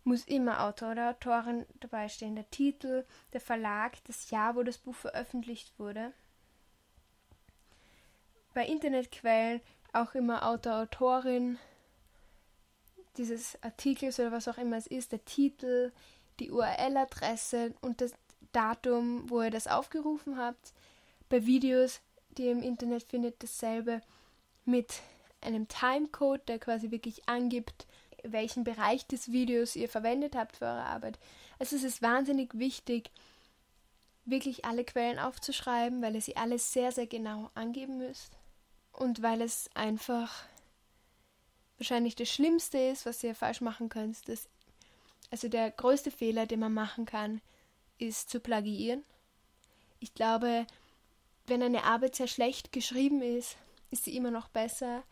muss 0.04 0.24
immer 0.24 0.64
Autor 0.64 0.92
oder 0.92 1.10
Autorin 1.10 1.66
dabei 1.80 2.08
stehen, 2.08 2.34
der 2.34 2.50
Titel, 2.50 3.04
der 3.32 3.40
Verlag, 3.40 4.02
das 4.04 4.30
Jahr, 4.30 4.56
wo 4.56 4.62
das 4.62 4.78
Buch 4.78 4.94
veröffentlicht 4.94 5.78
wurde 5.78 6.12
bei 8.58 8.66
Internetquellen 8.66 9.60
auch 9.92 10.16
immer 10.16 10.44
Autor, 10.44 10.82
Autorin 10.82 11.60
dieses 13.16 13.56
Artikels 13.62 14.18
oder 14.18 14.32
was 14.32 14.48
auch 14.48 14.58
immer 14.58 14.76
es 14.76 14.88
ist, 14.88 15.12
der 15.12 15.24
Titel, 15.24 15.92
die 16.40 16.50
URL-Adresse 16.50 17.74
und 17.82 18.00
das 18.00 18.14
Datum, 18.50 19.30
wo 19.30 19.42
ihr 19.42 19.52
das 19.52 19.68
aufgerufen 19.68 20.38
habt. 20.38 20.72
Bei 21.28 21.46
Videos, 21.46 22.00
die 22.38 22.44
ihr 22.44 22.52
im 22.52 22.62
Internet 22.62 23.02
findet, 23.04 23.42
dasselbe 23.42 24.00
mit 24.64 25.00
einem 25.40 25.68
Timecode, 25.68 26.46
der 26.48 26.58
quasi 26.58 26.90
wirklich 26.90 27.28
angibt, 27.28 27.86
welchen 28.22 28.64
Bereich 28.64 29.06
des 29.06 29.30
Videos 29.32 29.76
ihr 29.76 29.88
verwendet 29.88 30.34
habt 30.34 30.56
für 30.56 30.64
eure 30.64 30.84
Arbeit. 30.84 31.18
Also 31.58 31.76
es 31.76 31.84
ist 31.84 32.02
wahnsinnig 32.02 32.58
wichtig, 32.58 33.10
wirklich 34.24 34.64
alle 34.64 34.84
Quellen 34.84 35.18
aufzuschreiben, 35.18 36.02
weil 36.02 36.14
ihr 36.14 36.20
sie 36.20 36.36
alle 36.36 36.58
sehr, 36.58 36.92
sehr 36.92 37.06
genau 37.06 37.50
angeben 37.54 37.98
müsst. 37.98 38.32
Und 38.92 39.22
weil 39.22 39.40
es 39.40 39.70
einfach 39.74 40.44
wahrscheinlich 41.78 42.16
das 42.16 42.28
Schlimmste 42.28 42.78
ist, 42.78 43.06
was 43.06 43.22
ihr 43.22 43.34
falsch 43.34 43.60
machen 43.60 43.88
könnt. 43.88 44.28
Das, 44.28 44.48
also 45.30 45.48
der 45.48 45.70
größte 45.70 46.10
Fehler, 46.10 46.46
den 46.46 46.60
man 46.60 46.74
machen 46.74 47.06
kann, 47.06 47.40
ist 47.98 48.28
zu 48.30 48.40
plagiieren. 48.40 49.04
Ich 50.00 50.14
glaube, 50.14 50.66
wenn 51.48 51.62
eine 51.62 51.84
Arbeit 51.84 52.16
sehr 52.16 52.28
schlecht 52.28 52.72
geschrieben 52.72 53.22
ist, 53.22 53.56
ist 53.90 54.04
sie 54.04 54.16
immer 54.16 54.30
noch 54.30 54.48
besser, 54.48 55.02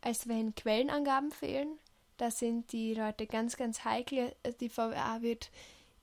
als 0.00 0.28
wenn 0.28 0.54
Quellenangaben 0.54 1.30
fehlen. 1.30 1.78
Da 2.16 2.30
sind 2.30 2.72
die 2.72 2.94
Leute 2.94 3.26
ganz, 3.26 3.56
ganz 3.56 3.84
heikel. 3.84 4.34
Die 4.60 4.68
VWA 4.68 5.22
wird 5.22 5.50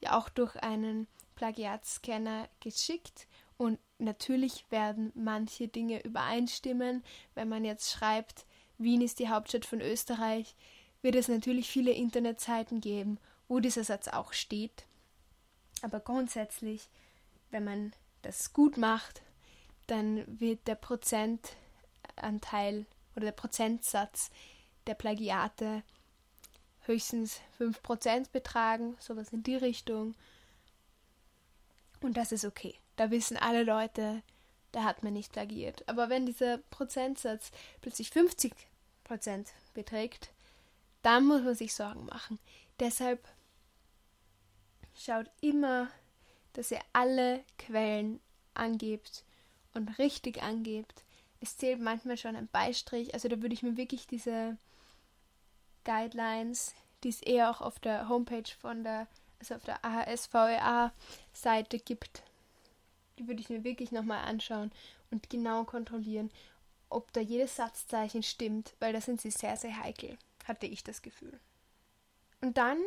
ja 0.01 0.17
auch 0.17 0.29
durch 0.29 0.55
einen 0.57 1.07
Plagiatscanner 1.35 2.47
geschickt 2.59 3.27
und 3.57 3.79
natürlich 3.99 4.65
werden 4.69 5.11
manche 5.15 5.67
Dinge 5.67 6.03
übereinstimmen. 6.03 7.03
Wenn 7.35 7.49
man 7.49 7.65
jetzt 7.65 7.91
schreibt, 7.91 8.45
Wien 8.77 9.01
ist 9.01 9.19
die 9.19 9.29
Hauptstadt 9.29 9.65
von 9.65 9.81
Österreich, 9.81 10.55
wird 11.01 11.15
es 11.15 11.27
natürlich 11.27 11.69
viele 11.69 11.91
Internetseiten 11.91 12.81
geben, 12.81 13.19
wo 13.47 13.59
dieser 13.59 13.83
Satz 13.83 14.07
auch 14.07 14.33
steht. 14.33 14.85
Aber 15.81 15.99
grundsätzlich, 15.99 16.89
wenn 17.51 17.63
man 17.63 17.93
das 18.23 18.53
gut 18.53 18.77
macht, 18.77 19.21
dann 19.87 20.39
wird 20.39 20.67
der 20.67 20.75
Prozentanteil 20.75 22.85
oder 23.15 23.25
der 23.25 23.31
Prozentsatz 23.31 24.29
der 24.85 24.95
Plagiate 24.95 25.83
höchstens 26.81 27.39
5% 27.59 28.31
betragen, 28.31 28.95
sowas 28.99 29.33
in 29.33 29.43
die 29.43 29.55
Richtung. 29.55 30.15
Und 32.01 32.17
das 32.17 32.31
ist 32.31 32.45
okay. 32.45 32.75
Da 32.95 33.11
wissen 33.11 33.37
alle 33.37 33.63
Leute, 33.63 34.21
da 34.71 34.83
hat 34.83 35.03
man 35.03 35.13
nicht 35.13 35.31
plagiert. 35.31 35.87
Aber 35.87 36.09
wenn 36.09 36.25
dieser 36.25 36.57
Prozentsatz 36.57 37.51
plötzlich 37.81 38.09
50% 38.09 38.53
beträgt, 39.73 40.31
dann 41.01 41.25
muss 41.25 41.43
man 41.43 41.55
sich 41.55 41.73
Sorgen 41.73 42.05
machen. 42.05 42.39
Deshalb 42.79 43.27
schaut 44.95 45.29
immer, 45.41 45.89
dass 46.53 46.71
ihr 46.71 46.81
alle 46.93 47.43
Quellen 47.57 48.19
angebt 48.53 49.23
und 49.77 49.97
richtig 49.99 50.43
angebt. 50.43 51.03
Es 51.39 51.55
zählt 51.57 51.79
manchmal 51.79 52.17
schon 52.17 52.35
ein 52.35 52.47
Beistrich, 52.47 53.13
also 53.13 53.27
da 53.27 53.41
würde 53.41 53.53
ich 53.53 53.63
mir 53.63 53.77
wirklich 53.77 54.07
diese 54.07 54.57
Guidelines, 55.85 56.73
die 57.03 57.09
es 57.09 57.21
eher 57.21 57.49
auch 57.49 57.61
auf 57.61 57.79
der 57.79 58.09
Homepage 58.09 58.51
von 58.59 58.83
der, 58.83 59.07
also 59.39 59.55
auf 59.55 59.63
der 59.63 59.85
AHSVEA-Seite 59.85 61.79
gibt, 61.79 62.23
die 63.17 63.27
würde 63.27 63.41
ich 63.41 63.49
mir 63.49 63.63
wirklich 63.63 63.91
nochmal 63.91 64.25
anschauen 64.25 64.71
und 65.11 65.29
genau 65.29 65.63
kontrollieren, 65.63 66.31
ob 66.89 67.13
da 67.13 67.21
jedes 67.21 67.55
Satzzeichen 67.55 68.23
stimmt, 68.23 68.73
weil 68.79 68.93
da 68.93 69.01
sind 69.01 69.21
sie 69.21 69.31
sehr, 69.31 69.57
sehr 69.57 69.77
heikel, 69.81 70.17
hatte 70.45 70.65
ich 70.65 70.83
das 70.83 71.01
Gefühl. 71.01 71.39
Und 72.41 72.57
dann 72.57 72.79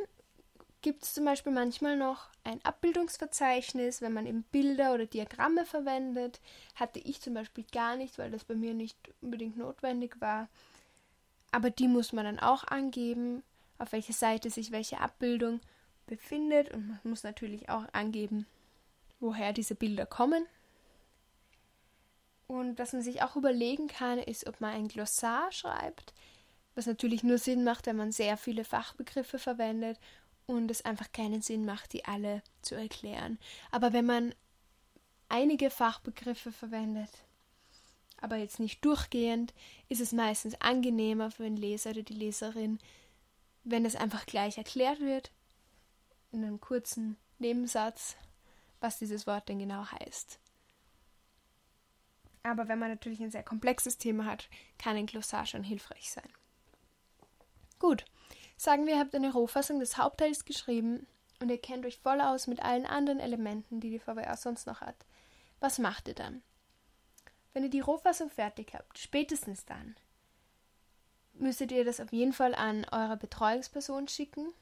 gibt 0.83 1.05
es 1.05 1.15
zum 1.15 1.25
Beispiel 1.25 1.53
manchmal 1.53 1.97
noch 1.97 2.29
ein 2.45 2.65
Abbildungsverzeichnis, 2.65 4.01
wenn 4.01 4.13
man 4.13 4.27
eben 4.27 4.45
Bilder 4.45 4.95
oder 4.95 5.07
Diagramme 5.07 5.67
verwendet. 5.67 6.41
Hatte 6.75 6.99
ich 7.01 7.21
zum 7.21 7.35
Beispiel 7.35 7.65
gar 7.73 7.97
nicht, 7.97 8.19
weil 8.19 8.31
das 8.31 8.45
bei 8.45 8.55
mir 8.55 8.75
nicht 8.75 8.97
unbedingt 9.21 9.57
notwendig 9.57 10.21
war. 10.21 10.49
Aber 11.53 11.71
die 11.71 11.89
muss 11.89 12.13
man 12.13 12.25
dann 12.25 12.39
auch 12.39 12.65
angeben, 12.65 13.43
auf 13.79 13.93
welcher 13.93 14.13
Seite 14.13 14.51
sich 14.51 14.73
welche 14.73 15.01
Abbildung 15.01 15.61
befindet. 16.07 16.71
Und 16.71 16.89
man 16.89 17.01
muss 17.05 17.25
natürlich 17.25 17.69
auch 17.69 17.85
angeben, 17.93 18.47
woher 19.19 19.53
diese 19.53 19.75
Bilder 19.75 20.07
kommen. 20.07 20.47
Und 22.47 22.79
was 22.79 22.93
man 22.93 23.03
sich 23.03 23.23
auch 23.23 23.37
überlegen 23.37 23.87
kann, 23.87 24.19
ist, 24.19 24.47
ob 24.47 24.61
man 24.61 24.75
ein 24.75 24.89
Glossar 24.89 25.53
schreibt, 25.53 26.15
was 26.75 26.87
natürlich 26.87 27.23
nur 27.23 27.39
Sinn 27.39 27.65
macht, 27.65 27.87
wenn 27.87 27.97
man 27.97 28.13
sehr 28.13 28.37
viele 28.37 28.65
Fachbegriffe 28.65 29.39
verwendet 29.39 29.99
und 30.57 30.71
es 30.71 30.85
einfach 30.85 31.13
keinen 31.13 31.43
Sinn 31.43 31.65
macht, 31.65 31.93
die 31.93 32.05
alle 32.05 32.43
zu 32.63 32.75
erklären. 32.75 33.39
Aber 33.71 33.93
wenn 33.93 34.07
man 34.07 34.35
einige 35.29 35.71
Fachbegriffe 35.71 36.53
verwendet, 36.53 37.11
aber 38.21 38.37
jetzt 38.37 38.61
nicht 38.61 38.85
durchgehend, 38.85 39.55
ist 39.89 40.01
es 40.01 40.13
meistens 40.13 40.61
angenehmer 40.61 41.31
für 41.31 41.45
den 41.45 41.57
Leser 41.57 41.91
oder 41.91 42.03
die 42.03 42.15
Leserin, 42.15 42.79
wenn 43.65 43.85
es 43.87 43.97
einfach 43.97 44.27
gleich 44.27 44.59
erklärt 44.59 45.01
wird, 45.01 45.31
in 46.33 46.45
einem 46.45 46.61
kurzen 46.61 47.17
Nebensatz, 47.39 48.17
was 48.81 48.99
dieses 48.99 49.27
Wort 49.27 49.49
denn 49.49 49.59
genau 49.59 49.87
heißt. 49.87 50.39
Aber 52.43 52.69
wenn 52.69 52.79
man 52.79 52.91
natürlich 52.91 53.21
ein 53.21 53.31
sehr 53.31 53.43
komplexes 53.43 53.99
Thema 53.99 54.25
hat, 54.25 54.49
kann 54.79 54.97
ein 54.97 55.07
Glossar 55.07 55.47
schon 55.47 55.63
hilfreich 55.63 56.11
sein. 56.11 56.29
Gut, 57.79 58.05
Sagen 58.61 58.85
wir, 58.85 58.93
ihr 58.93 59.01
habt 59.01 59.15
eine 59.15 59.33
Rohfassung 59.33 59.81
des 59.81 59.97
Hauptteils 59.97 60.45
geschrieben 60.45 61.07
und 61.41 61.49
ihr 61.49 61.57
kennt 61.57 61.87
euch 61.87 61.99
voll 61.99 62.21
aus 62.21 62.47
mit 62.47 62.61
allen 62.61 62.85
anderen 62.85 63.19
Elementen, 63.19 63.81
die 63.81 63.89
die 63.89 63.99
VWA 63.99 64.37
sonst 64.37 64.67
noch 64.67 64.83
hat. 64.83 65.07
Was 65.61 65.79
macht 65.79 66.09
ihr 66.09 66.15
dann? 66.15 66.43
Wenn 67.55 67.65
ihr 67.65 67.71
die 67.71 67.81
Rohfassung 67.81 68.29
fertig 68.29 68.75
habt, 68.75 68.99
spätestens 68.99 69.65
dann, 69.65 69.97
müsstet 71.33 71.73
ihr 71.73 71.87
das 71.87 72.01
auf 72.01 72.13
jeden 72.13 72.35
Fall 72.35 72.55
an 72.55 72.85
eure 72.93 73.17
Betreuungsperson 73.17 74.09
schicken 74.09 74.53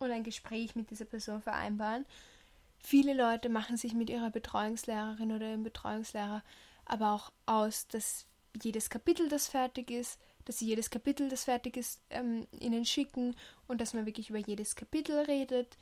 und 0.00 0.10
ein 0.10 0.24
Gespräch 0.24 0.74
mit 0.74 0.90
dieser 0.90 1.04
Person 1.04 1.40
vereinbaren. 1.40 2.06
Viele 2.82 3.14
Leute 3.14 3.48
machen 3.48 3.76
sich 3.76 3.94
mit 3.94 4.10
ihrer 4.10 4.30
Betreuungslehrerin 4.30 5.30
oder 5.30 5.50
ihrem 5.50 5.62
Betreuungslehrer 5.62 6.42
aber 6.84 7.12
auch 7.12 7.30
aus, 7.46 7.86
dass 7.86 8.26
jedes 8.60 8.90
Kapitel, 8.90 9.28
das 9.28 9.46
fertig 9.46 9.92
ist, 9.92 10.18
dass 10.44 10.58
sie 10.58 10.66
jedes 10.66 10.90
Kapitel, 10.90 11.28
das 11.28 11.44
fertig 11.44 11.76
ist, 11.76 12.00
ähm, 12.10 12.46
ihnen 12.52 12.84
schicken 12.84 13.36
und 13.66 13.80
dass 13.80 13.94
man 13.94 14.06
wirklich 14.06 14.30
über 14.30 14.38
jedes 14.38 14.76
Kapitel 14.76 15.20
redet. 15.20 15.76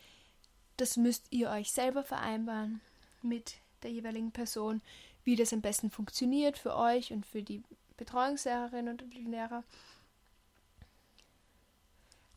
Das 0.77 0.96
müsst 0.96 1.27
ihr 1.31 1.51
euch 1.51 1.72
selber 1.72 2.05
vereinbaren 2.05 2.81
mit 3.22 3.55
der 3.83 3.90
jeweiligen 3.90 4.33
Person, 4.33 4.81
wie 5.25 5.37
das 5.37 5.53
am 5.53 5.61
besten 5.61 5.90
funktioniert 5.90 6.59
für 6.59 6.77
euch 6.77 7.12
und 7.12 7.27
für 7.27 7.42
die 7.42 7.62
Betreuungslehrerin 7.96 8.88
und 8.88 9.01
den 9.01 9.31
Lehrer. 9.31 9.64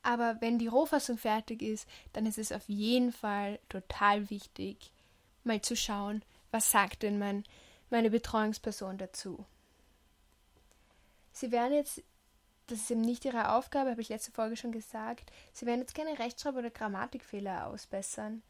Aber 0.03 0.39
wenn 0.39 0.59
die 0.59 0.67
Rohfassung 0.67 1.17
fertig 1.17 1.63
ist, 1.63 1.87
dann 2.13 2.27
ist 2.27 2.37
es 2.37 2.51
auf 2.51 2.69
jeden 2.69 3.11
Fall 3.11 3.59
total 3.69 4.29
wichtig, 4.29 4.91
mal 5.43 5.61
zu 5.61 5.75
schauen, 5.75 6.23
was 6.51 6.69
sagt 6.69 7.01
denn 7.01 7.17
mein, 7.17 7.43
meine 7.89 8.11
Betreuungsperson 8.11 8.99
dazu. 8.99 9.45
Sie 11.31 11.51
werden 11.51 11.73
jetzt 11.73 12.03
das 12.67 12.79
ist 12.79 12.91
eben 12.91 13.01
nicht 13.01 13.25
ihre 13.25 13.53
Aufgabe, 13.53 13.91
habe 13.91 14.01
ich 14.01 14.09
letzte 14.09 14.31
Folge 14.31 14.57
schon 14.57 14.71
gesagt. 14.71 15.31
Sie 15.53 15.65
werden 15.65 15.81
jetzt 15.81 15.95
keine 15.95 16.17
Rechtschreib- 16.17 16.57
oder 16.57 16.69
Grammatikfehler 16.69 17.67
ausbessern. 17.67 18.41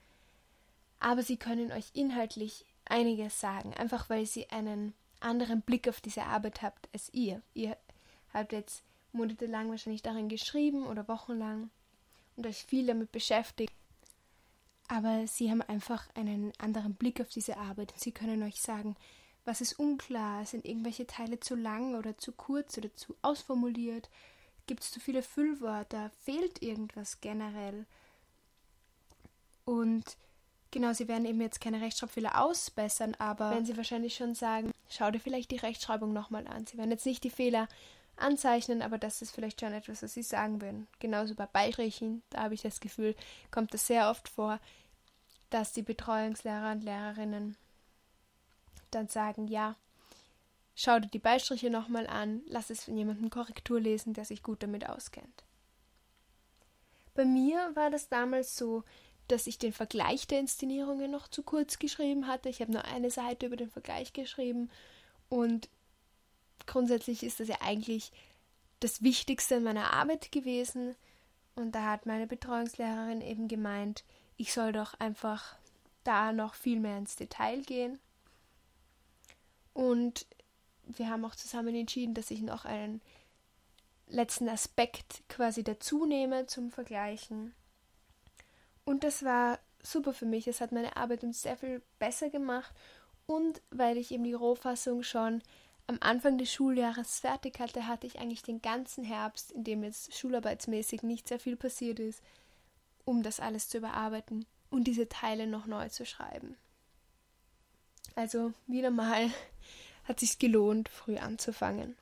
Aber 0.99 1.21
sie 1.21 1.37
können 1.37 1.71
euch 1.71 1.91
inhaltlich 1.93 2.65
einiges 2.85 3.39
sagen, 3.39 3.73
einfach 3.73 4.09
weil 4.09 4.25
sie 4.25 4.49
einen 4.49 4.93
anderen 5.19 5.61
Blick 5.61 5.87
auf 5.87 6.01
diese 6.01 6.23
Arbeit 6.23 6.61
habt 6.61 6.87
als 6.93 7.09
ihr. 7.13 7.41
Ihr 7.53 7.77
habt 8.33 8.53
jetzt 8.53 8.83
monatelang 9.11 9.69
wahrscheinlich 9.69 10.01
darin 10.01 10.29
geschrieben 10.29 10.85
oder 10.85 11.07
wochenlang 11.07 11.69
und 12.35 12.45
euch 12.45 12.63
viel 12.65 12.85
damit 12.87 13.11
beschäftigt. 13.11 13.73
Aber 14.87 15.25
sie 15.27 15.49
haben 15.49 15.61
einfach 15.63 16.07
einen 16.15 16.53
anderen 16.59 16.93
Blick 16.93 17.19
auf 17.19 17.29
diese 17.29 17.57
Arbeit 17.57 17.91
und 17.93 17.99
sie 17.99 18.11
können 18.11 18.43
euch 18.43 18.61
sagen, 18.61 18.95
was 19.45 19.61
ist 19.61 19.79
unklar? 19.79 20.45
Sind 20.45 20.65
irgendwelche 20.65 21.07
Teile 21.07 21.39
zu 21.39 21.55
lang 21.55 21.95
oder 21.95 22.17
zu 22.17 22.31
kurz 22.31 22.77
oder 22.77 22.93
zu 22.95 23.15
ausformuliert? 23.21 24.09
Gibt 24.67 24.83
es 24.83 24.91
zu 24.91 24.99
viele 24.99 25.21
Füllwörter? 25.21 26.11
Fehlt 26.23 26.61
irgendwas 26.61 27.21
generell? 27.21 27.85
Und 29.63 30.17
genau, 30.71 30.93
sie 30.93 31.07
werden 31.07 31.25
eben 31.25 31.41
jetzt 31.41 31.61
keine 31.61 31.81
Rechtschreibfehler 31.81 32.41
ausbessern, 32.41 33.15
aber 33.19 33.51
wenn 33.51 33.65
sie 33.65 33.77
wahrscheinlich 33.77 34.15
schon 34.15 34.35
sagen, 34.35 34.71
schau 34.89 35.11
dir 35.11 35.19
vielleicht 35.19 35.51
die 35.51 35.57
Rechtschreibung 35.57 36.13
nochmal 36.13 36.47
an. 36.47 36.65
Sie 36.65 36.77
werden 36.77 36.91
jetzt 36.91 37.05
nicht 37.05 37.23
die 37.23 37.29
Fehler 37.29 37.67
anzeichnen, 38.17 38.81
aber 38.81 38.97
das 38.97 39.21
ist 39.21 39.31
vielleicht 39.31 39.59
schon 39.59 39.73
etwas, 39.73 40.01
was 40.01 40.13
sie 40.13 40.23
sagen 40.23 40.61
würden. 40.61 40.87
Genauso 40.99 41.35
bei 41.35 41.45
Beistrichen, 41.45 42.23
da 42.29 42.43
habe 42.43 42.53
ich 42.53 42.61
das 42.61 42.79
Gefühl, 42.79 43.15
kommt 43.51 43.73
das 43.73 43.87
sehr 43.87 44.09
oft 44.09 44.29
vor, 44.29 44.59
dass 45.49 45.73
die 45.73 45.81
Betreuungslehrer 45.81 46.71
und 46.71 46.83
Lehrerinnen 46.83 47.57
dann 48.95 49.07
sagen, 49.07 49.47
ja, 49.47 49.75
schau 50.75 50.99
dir 50.99 51.07
die 51.07 51.19
Beistriche 51.19 51.69
nochmal 51.69 52.07
an, 52.07 52.41
lass 52.47 52.69
es 52.69 52.85
von 52.85 52.97
jemandem 52.97 53.29
Korrektur 53.29 53.79
lesen, 53.79 54.13
der 54.13 54.25
sich 54.25 54.43
gut 54.43 54.63
damit 54.63 54.89
auskennt. 54.89 55.43
Bei 57.13 57.25
mir 57.25 57.71
war 57.75 57.89
das 57.89 58.09
damals 58.09 58.57
so, 58.57 58.83
dass 59.27 59.47
ich 59.47 59.57
den 59.57 59.73
Vergleich 59.73 60.27
der 60.27 60.39
Inszenierungen 60.39 61.09
noch 61.09 61.27
zu 61.27 61.43
kurz 61.43 61.79
geschrieben 61.79 62.27
hatte. 62.27 62.49
Ich 62.49 62.61
habe 62.61 62.71
nur 62.71 62.85
eine 62.85 63.09
Seite 63.09 63.47
über 63.47 63.55
den 63.55 63.69
Vergleich 63.69 64.13
geschrieben 64.13 64.69
und 65.29 65.69
grundsätzlich 66.67 67.23
ist 67.23 67.39
das 67.39 67.47
ja 67.47 67.57
eigentlich 67.61 68.11
das 68.81 69.01
Wichtigste 69.01 69.55
in 69.55 69.63
meiner 69.63 69.93
Arbeit 69.93 70.31
gewesen 70.31 70.95
Und 71.55 71.73
da 71.73 71.91
hat 71.91 72.05
meine 72.05 72.27
Betreuungslehrerin 72.27 73.21
eben 73.21 73.47
gemeint, 73.47 74.03
ich 74.37 74.53
soll 74.53 74.73
doch 74.73 74.93
einfach 74.99 75.55
da 76.03 76.33
noch 76.33 76.53
viel 76.53 76.79
mehr 76.79 76.97
ins 76.97 77.15
Detail 77.15 77.61
gehen. 77.61 77.97
Und 79.75 80.25
wir 80.85 81.09
haben 81.09 81.25
auch 81.25 81.35
zusammen 81.35 81.75
entschieden, 81.75 82.13
dass 82.13 82.31
ich 82.31 82.41
noch 82.41 82.63
einen 82.63 83.01
letzten 84.07 84.47
Aspekt 84.47 85.21
quasi 85.27 85.65
dazu 85.65 86.05
nehme 86.05 86.47
zum 86.47 86.71
Vergleichen. 86.71 87.53
Und 88.85 89.03
das 89.03 89.23
war 89.23 89.59
super 89.83 90.13
für 90.13 90.25
mich. 90.25 90.47
Es 90.47 90.61
hat 90.61 90.71
meine 90.71 90.95
Arbeit 90.95 91.25
um 91.25 91.33
sehr 91.33 91.57
viel 91.57 91.81
besser 91.99 92.29
gemacht. 92.29 92.73
Und 93.27 93.61
weil 93.69 93.97
ich 93.97 94.11
eben 94.11 94.23
die 94.23 94.33
Rohfassung 94.33 95.03
schon 95.03 95.41
am 95.87 95.97
Anfang 95.99 96.37
des 96.37 96.53
Schuljahres 96.53 97.19
fertig 97.19 97.59
hatte, 97.59 97.85
hatte 97.85 98.07
ich 98.07 98.17
eigentlich 98.17 98.43
den 98.43 98.61
ganzen 98.61 99.03
Herbst, 99.03 99.51
in 99.51 99.65
dem 99.65 99.83
jetzt 99.83 100.17
schularbeitsmäßig 100.17 101.03
nicht 101.03 101.27
sehr 101.27 101.39
viel 101.39 101.57
passiert 101.57 101.99
ist, 101.99 102.23
um 103.03 103.23
das 103.23 103.41
alles 103.41 103.67
zu 103.67 103.79
überarbeiten 103.79 104.45
und 104.69 104.85
diese 104.85 105.09
Teile 105.09 105.47
noch 105.47 105.65
neu 105.65 105.89
zu 105.89 106.05
schreiben. 106.05 106.55
Also 108.15 108.53
wieder 108.67 108.91
mal 108.91 109.29
hat 110.05 110.19
sich 110.19 110.39
gelohnt, 110.39 110.89
früh 110.89 111.17
anzufangen. 111.17 111.97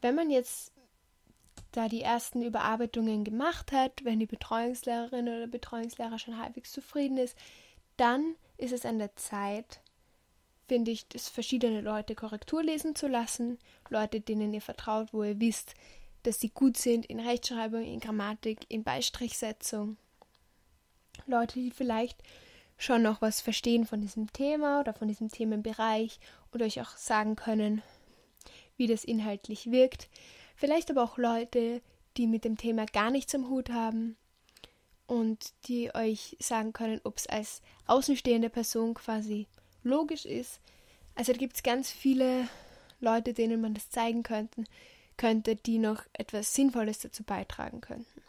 Wenn 0.00 0.14
man 0.14 0.30
jetzt 0.30 0.72
da 1.72 1.88
die 1.88 2.02
ersten 2.02 2.42
Überarbeitungen 2.42 3.22
gemacht 3.22 3.72
hat, 3.72 4.04
wenn 4.04 4.18
die 4.18 4.26
Betreuungslehrerin 4.26 5.28
oder 5.28 5.46
Betreuungslehrer 5.46 6.18
schon 6.18 6.38
halbwegs 6.38 6.72
zufrieden 6.72 7.18
ist, 7.18 7.36
dann 7.96 8.34
ist 8.56 8.72
es 8.72 8.84
an 8.84 8.98
der 8.98 9.14
Zeit, 9.16 9.80
finde 10.66 10.90
ich, 10.90 11.06
das 11.08 11.28
verschiedene 11.28 11.80
Leute 11.80 12.14
Korrektur 12.14 12.62
lesen 12.62 12.94
zu 12.94 13.08
lassen, 13.08 13.58
Leute, 13.88 14.20
denen 14.20 14.52
ihr 14.54 14.62
vertraut, 14.62 15.12
wo 15.12 15.22
ihr 15.22 15.38
wisst, 15.38 15.74
dass 16.22 16.40
sie 16.40 16.50
gut 16.50 16.76
sind 16.76 17.06
in 17.06 17.20
Rechtschreibung, 17.20 17.84
in 17.84 18.00
Grammatik, 18.00 18.60
in 18.68 18.82
Beistrichsetzung. 18.82 19.96
Leute, 21.26 21.54
die 21.54 21.70
vielleicht 21.70 22.22
schon 22.80 23.02
noch 23.02 23.20
was 23.20 23.40
verstehen 23.40 23.84
von 23.84 24.00
diesem 24.00 24.32
Thema 24.32 24.80
oder 24.80 24.94
von 24.94 25.06
diesem 25.06 25.28
Themenbereich 25.28 26.18
und 26.50 26.62
euch 26.62 26.80
auch 26.80 26.96
sagen 26.96 27.36
können, 27.36 27.82
wie 28.76 28.86
das 28.86 29.04
inhaltlich 29.04 29.70
wirkt. 29.70 30.08
Vielleicht 30.56 30.90
aber 30.90 31.04
auch 31.04 31.18
Leute, 31.18 31.82
die 32.16 32.26
mit 32.26 32.44
dem 32.44 32.56
Thema 32.56 32.86
gar 32.86 33.10
nichts 33.10 33.34
am 33.34 33.48
Hut 33.50 33.70
haben 33.70 34.16
und 35.06 35.52
die 35.66 35.94
euch 35.94 36.36
sagen 36.40 36.72
können, 36.72 37.00
ob 37.04 37.18
es 37.18 37.26
als 37.26 37.62
außenstehende 37.86 38.48
Person 38.48 38.94
quasi 38.94 39.46
logisch 39.82 40.24
ist. 40.24 40.60
Also 41.14 41.34
gibt 41.34 41.56
es 41.56 41.62
ganz 41.62 41.90
viele 41.90 42.48
Leute, 42.98 43.34
denen 43.34 43.60
man 43.60 43.74
das 43.74 43.90
zeigen 43.90 44.22
könnte, 44.22 44.64
könnte, 45.18 45.54
die 45.54 45.78
noch 45.78 46.02
etwas 46.14 46.54
Sinnvolles 46.54 47.00
dazu 47.00 47.24
beitragen 47.24 47.82
könnten. 47.82 48.22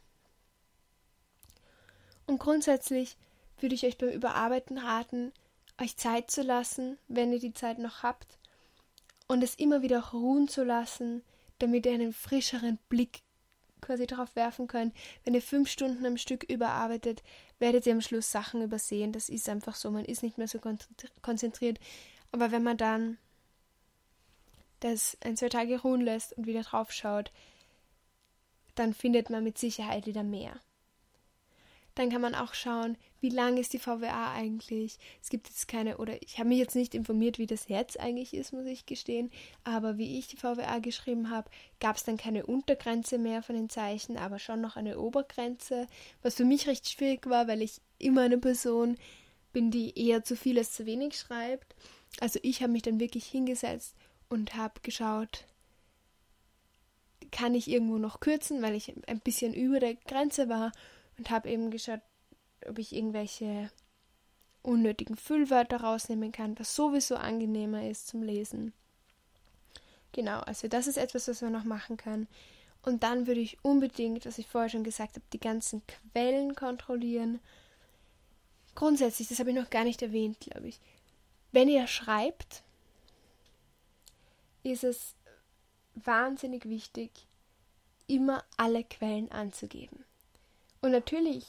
Und 2.27 2.39
grundsätzlich 2.39 3.15
würde 3.61 3.75
ich 3.75 3.85
euch 3.85 3.97
beim 3.97 4.09
Überarbeiten 4.09 4.77
raten, 4.77 5.31
euch 5.79 5.97
Zeit 5.97 6.31
zu 6.31 6.41
lassen, 6.41 6.97
wenn 7.07 7.31
ihr 7.31 7.39
die 7.39 7.53
Zeit 7.53 7.79
noch 7.79 8.03
habt, 8.03 8.37
und 9.27 9.43
es 9.43 9.55
immer 9.55 9.81
wieder 9.81 10.11
ruhen 10.11 10.47
zu 10.47 10.63
lassen, 10.63 11.23
damit 11.59 11.85
ihr 11.85 11.93
einen 11.93 12.13
frischeren 12.13 12.77
Blick 12.89 13.21
quasi 13.79 14.05
darauf 14.05 14.35
werfen 14.35 14.67
könnt. 14.67 14.93
Wenn 15.23 15.33
ihr 15.33 15.41
fünf 15.41 15.69
Stunden 15.69 16.05
am 16.05 16.17
Stück 16.17 16.43
überarbeitet, 16.43 17.23
werdet 17.59 17.85
ihr 17.85 17.93
am 17.93 18.01
Schluss 18.01 18.31
Sachen 18.31 18.61
übersehen. 18.61 19.11
Das 19.11 19.29
ist 19.29 19.49
einfach 19.49 19.75
so, 19.75 19.89
man 19.89 20.05
ist 20.05 20.23
nicht 20.23 20.37
mehr 20.37 20.47
so 20.47 20.59
konzentriert. 21.21 21.79
Aber 22.31 22.51
wenn 22.51 22.63
man 22.63 22.77
dann 22.77 23.17
das 24.81 25.17
ein, 25.23 25.37
zwei 25.37 25.49
Tage 25.49 25.81
ruhen 25.81 26.01
lässt 26.01 26.33
und 26.33 26.45
wieder 26.45 26.63
drauf 26.63 26.91
schaut, 26.91 27.31
dann 28.75 28.93
findet 28.93 29.29
man 29.29 29.43
mit 29.43 29.57
Sicherheit 29.57 30.05
wieder 30.05 30.23
mehr. 30.23 30.59
Dann 31.95 32.09
kann 32.09 32.21
man 32.21 32.35
auch 32.35 32.53
schauen, 32.53 32.97
wie 33.19 33.29
lang 33.29 33.57
ist 33.57 33.73
die 33.73 33.79
VWA 33.79 34.33
eigentlich. 34.33 34.97
Es 35.21 35.29
gibt 35.29 35.47
jetzt 35.47 35.67
keine, 35.67 35.97
oder 35.97 36.21
ich 36.21 36.39
habe 36.39 36.49
mich 36.49 36.57
jetzt 36.57 36.75
nicht 36.75 36.95
informiert, 36.95 37.37
wie 37.37 37.45
das 37.45 37.67
jetzt 37.67 37.99
eigentlich 37.99 38.33
ist, 38.33 38.53
muss 38.53 38.65
ich 38.65 38.85
gestehen. 38.85 39.29
Aber 39.63 39.97
wie 39.97 40.17
ich 40.17 40.27
die 40.27 40.37
VWA 40.37 40.79
geschrieben 40.79 41.29
habe, 41.29 41.49
gab 41.79 41.97
es 41.97 42.03
dann 42.03 42.17
keine 42.17 42.45
Untergrenze 42.45 43.17
mehr 43.17 43.43
von 43.43 43.55
den 43.55 43.69
Zeichen, 43.69 44.17
aber 44.17 44.39
schon 44.39 44.61
noch 44.61 44.75
eine 44.75 44.99
Obergrenze. 44.99 45.87
Was 46.21 46.35
für 46.35 46.45
mich 46.45 46.67
recht 46.67 46.89
schwierig 46.89 47.29
war, 47.29 47.47
weil 47.47 47.61
ich 47.61 47.81
immer 47.99 48.21
eine 48.21 48.37
Person 48.37 48.97
bin, 49.53 49.69
die 49.69 49.97
eher 49.99 50.23
zu 50.23 50.35
viel 50.35 50.57
als 50.57 50.71
zu 50.71 50.85
wenig 50.85 51.17
schreibt. 51.17 51.75
Also 52.19 52.39
ich 52.41 52.61
habe 52.61 52.71
mich 52.71 52.83
dann 52.83 52.99
wirklich 52.99 53.25
hingesetzt 53.25 53.95
und 54.29 54.55
habe 54.55 54.79
geschaut, 54.81 55.45
kann 57.31 57.55
ich 57.55 57.69
irgendwo 57.69 57.97
noch 57.97 58.19
kürzen, 58.19 58.61
weil 58.61 58.75
ich 58.75 58.93
ein 59.07 59.19
bisschen 59.19 59.53
über 59.53 59.79
der 59.79 59.95
Grenze 59.95 60.49
war 60.49 60.71
und 61.17 61.29
habe 61.29 61.49
eben 61.49 61.71
geschaut, 61.71 62.01
ob 62.67 62.79
ich 62.79 62.95
irgendwelche 62.95 63.69
unnötigen 64.63 65.15
Füllwörter 65.15 65.81
rausnehmen 65.81 66.31
kann, 66.31 66.57
was 66.59 66.75
sowieso 66.75 67.15
angenehmer 67.15 67.87
ist 67.89 68.07
zum 68.07 68.21
Lesen. 68.21 68.73
Genau, 70.11 70.39
also 70.41 70.67
das 70.67 70.87
ist 70.87 70.97
etwas, 70.97 71.27
was 71.27 71.41
man 71.41 71.53
noch 71.53 71.63
machen 71.63 71.97
kann. 71.97 72.27
Und 72.83 73.03
dann 73.03 73.27
würde 73.27 73.41
ich 73.41 73.63
unbedingt, 73.63 74.25
was 74.25 74.37
ich 74.37 74.47
vorher 74.47 74.69
schon 74.69 74.83
gesagt 74.83 75.15
habe, 75.15 75.25
die 75.33 75.39
ganzen 75.39 75.83
Quellen 75.87 76.55
kontrollieren. 76.55 77.39
Grundsätzlich, 78.75 79.27
das 79.27 79.39
habe 79.39 79.51
ich 79.51 79.55
noch 79.55 79.69
gar 79.69 79.83
nicht 79.83 80.01
erwähnt, 80.01 80.39
glaube 80.39 80.67
ich. 80.67 80.79
Wenn 81.51 81.67
ihr 81.67 81.87
schreibt, 81.87 82.63
ist 84.63 84.83
es 84.83 85.15
wahnsinnig 85.95 86.65
wichtig, 86.65 87.11
immer 88.07 88.43
alle 88.57 88.83
Quellen 88.83 89.31
anzugeben. 89.31 90.05
Und 90.81 90.91
natürlich 90.91 91.45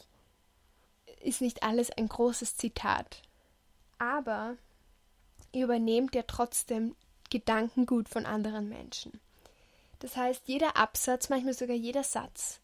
ist 1.23 1.40
nicht 1.40 1.62
alles 1.62 1.90
ein 1.90 2.09
großes 2.09 2.57
Zitat, 2.57 3.23
aber 3.99 4.57
ihr 5.53 5.64
übernehmt 5.64 6.14
ja 6.14 6.23
trotzdem 6.23 6.95
Gedankengut 7.31 8.09
von 8.09 8.27
anderen 8.27 8.68
Menschen. 8.68 9.21
Das 10.01 10.16
heißt, 10.16 10.49
jeder 10.49 10.77
Absatz, 10.77 11.29
manchmal 11.29 11.55
sogar 11.55 11.77
jeder 11.77 12.03
Satz, 12.03 12.61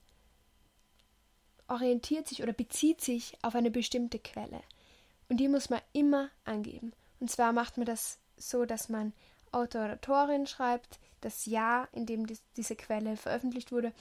orientiert 1.68 2.26
sich 2.26 2.42
oder 2.42 2.52
bezieht 2.52 3.00
sich 3.00 3.36
auf 3.42 3.54
eine 3.54 3.70
bestimmte 3.70 4.18
Quelle. 4.18 4.62
Und 5.28 5.38
die 5.38 5.48
muss 5.48 5.70
man 5.70 5.80
immer 5.92 6.30
angeben. 6.44 6.92
Und 7.20 7.30
zwar 7.30 7.52
macht 7.52 7.76
man 7.76 7.86
das 7.86 8.18
so, 8.36 8.64
dass 8.64 8.88
man 8.88 9.12
Autor 9.52 9.84
oder 9.84 9.94
Autorin 9.94 10.46
schreibt, 10.46 10.98
das 11.20 11.46
Jahr, 11.46 11.88
in 11.92 12.06
dem 12.06 12.26
diese 12.56 12.76
Quelle 12.76 13.16
veröffentlicht 13.16 13.72
wurde 13.72 13.92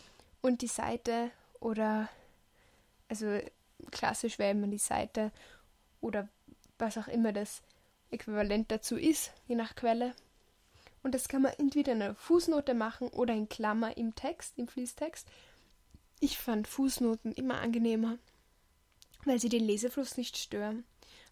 und 0.42 0.62
die 0.62 0.68
Seite 0.68 1.32
oder 1.60 2.10
also 3.08 3.40
klassisch 3.92 4.40
wäre 4.40 4.52
immer 4.52 4.68
die 4.68 4.78
Seite 4.78 5.32
oder 6.02 6.28
was 6.78 6.98
auch 6.98 7.08
immer 7.08 7.34
das 7.34 7.62
Äquivalent 8.12 8.72
dazu 8.72 8.98
ist, 8.98 9.32
je 9.48 9.56
nach 9.56 9.76
Quelle. 9.76 10.14
Und 11.04 11.16
das 11.16 11.28
kann 11.28 11.42
man 11.42 11.54
entweder 11.54 11.94
in 11.94 12.02
einer 12.02 12.16
Fußnote 12.16 12.74
machen 12.74 13.08
oder 13.10 13.34
in 13.34 13.50
Klammer 13.50 13.96
im 13.98 14.16
Text, 14.16 14.58
im 14.58 14.68
Fließtext. 14.68 15.28
Ich 16.20 16.38
fand 16.38 16.68
Fußnoten 16.68 17.32
immer 17.32 17.60
angenehmer, 17.62 18.18
weil 19.26 19.40
sie 19.40 19.50
den 19.50 19.64
Lesefluss 19.64 20.18
nicht 20.18 20.38
stören. 20.38 20.84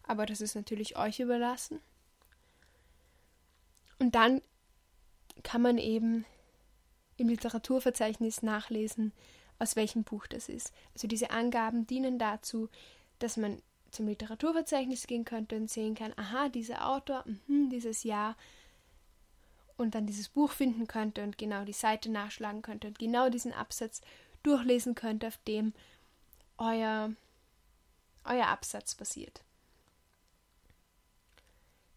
Aber 0.04 0.24
das 0.26 0.40
ist 0.40 0.54
natürlich 0.54 0.96
euch 0.96 1.20
überlassen. 1.20 1.80
Und 3.98 4.14
dann 4.14 4.40
kann 5.42 5.62
man 5.62 5.78
eben 5.78 6.24
im 7.16 7.28
Literaturverzeichnis 7.28 8.42
nachlesen, 8.42 9.12
aus 9.58 9.76
welchem 9.76 10.04
Buch 10.04 10.26
das 10.26 10.48
ist. 10.48 10.72
Also 10.94 11.08
diese 11.08 11.30
Angaben 11.30 11.86
dienen 11.86 12.18
dazu, 12.18 12.68
dass 13.18 13.36
man 13.36 13.62
zum 13.90 14.08
Literaturverzeichnis 14.08 15.06
gehen 15.06 15.24
könnte 15.24 15.56
und 15.56 15.70
sehen 15.70 15.94
kann, 15.94 16.12
aha, 16.16 16.48
dieser 16.48 16.88
Autor, 16.88 17.24
mh, 17.46 17.70
dieses 17.70 18.02
Jahr 18.02 18.36
und 19.76 19.94
dann 19.94 20.06
dieses 20.06 20.28
Buch 20.28 20.50
finden 20.50 20.86
könnte 20.86 21.22
und 21.22 21.38
genau 21.38 21.64
die 21.64 21.72
Seite 21.72 22.10
nachschlagen 22.10 22.62
könnte 22.62 22.88
und 22.88 22.98
genau 22.98 23.28
diesen 23.28 23.52
Absatz 23.52 24.00
durchlesen 24.42 24.94
könnte, 24.94 25.28
auf 25.28 25.38
dem 25.48 25.72
euer, 26.58 27.12
euer 28.24 28.46
Absatz 28.46 28.94
basiert. 28.94 29.42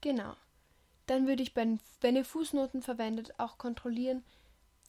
Genau. 0.01 0.35
Dann 1.05 1.27
würde 1.27 1.43
ich, 1.43 1.55
wenn 1.55 1.79
ihr 2.15 2.25
Fußnoten 2.25 2.81
verwendet, 2.81 3.39
auch 3.39 3.57
kontrollieren, 3.57 4.23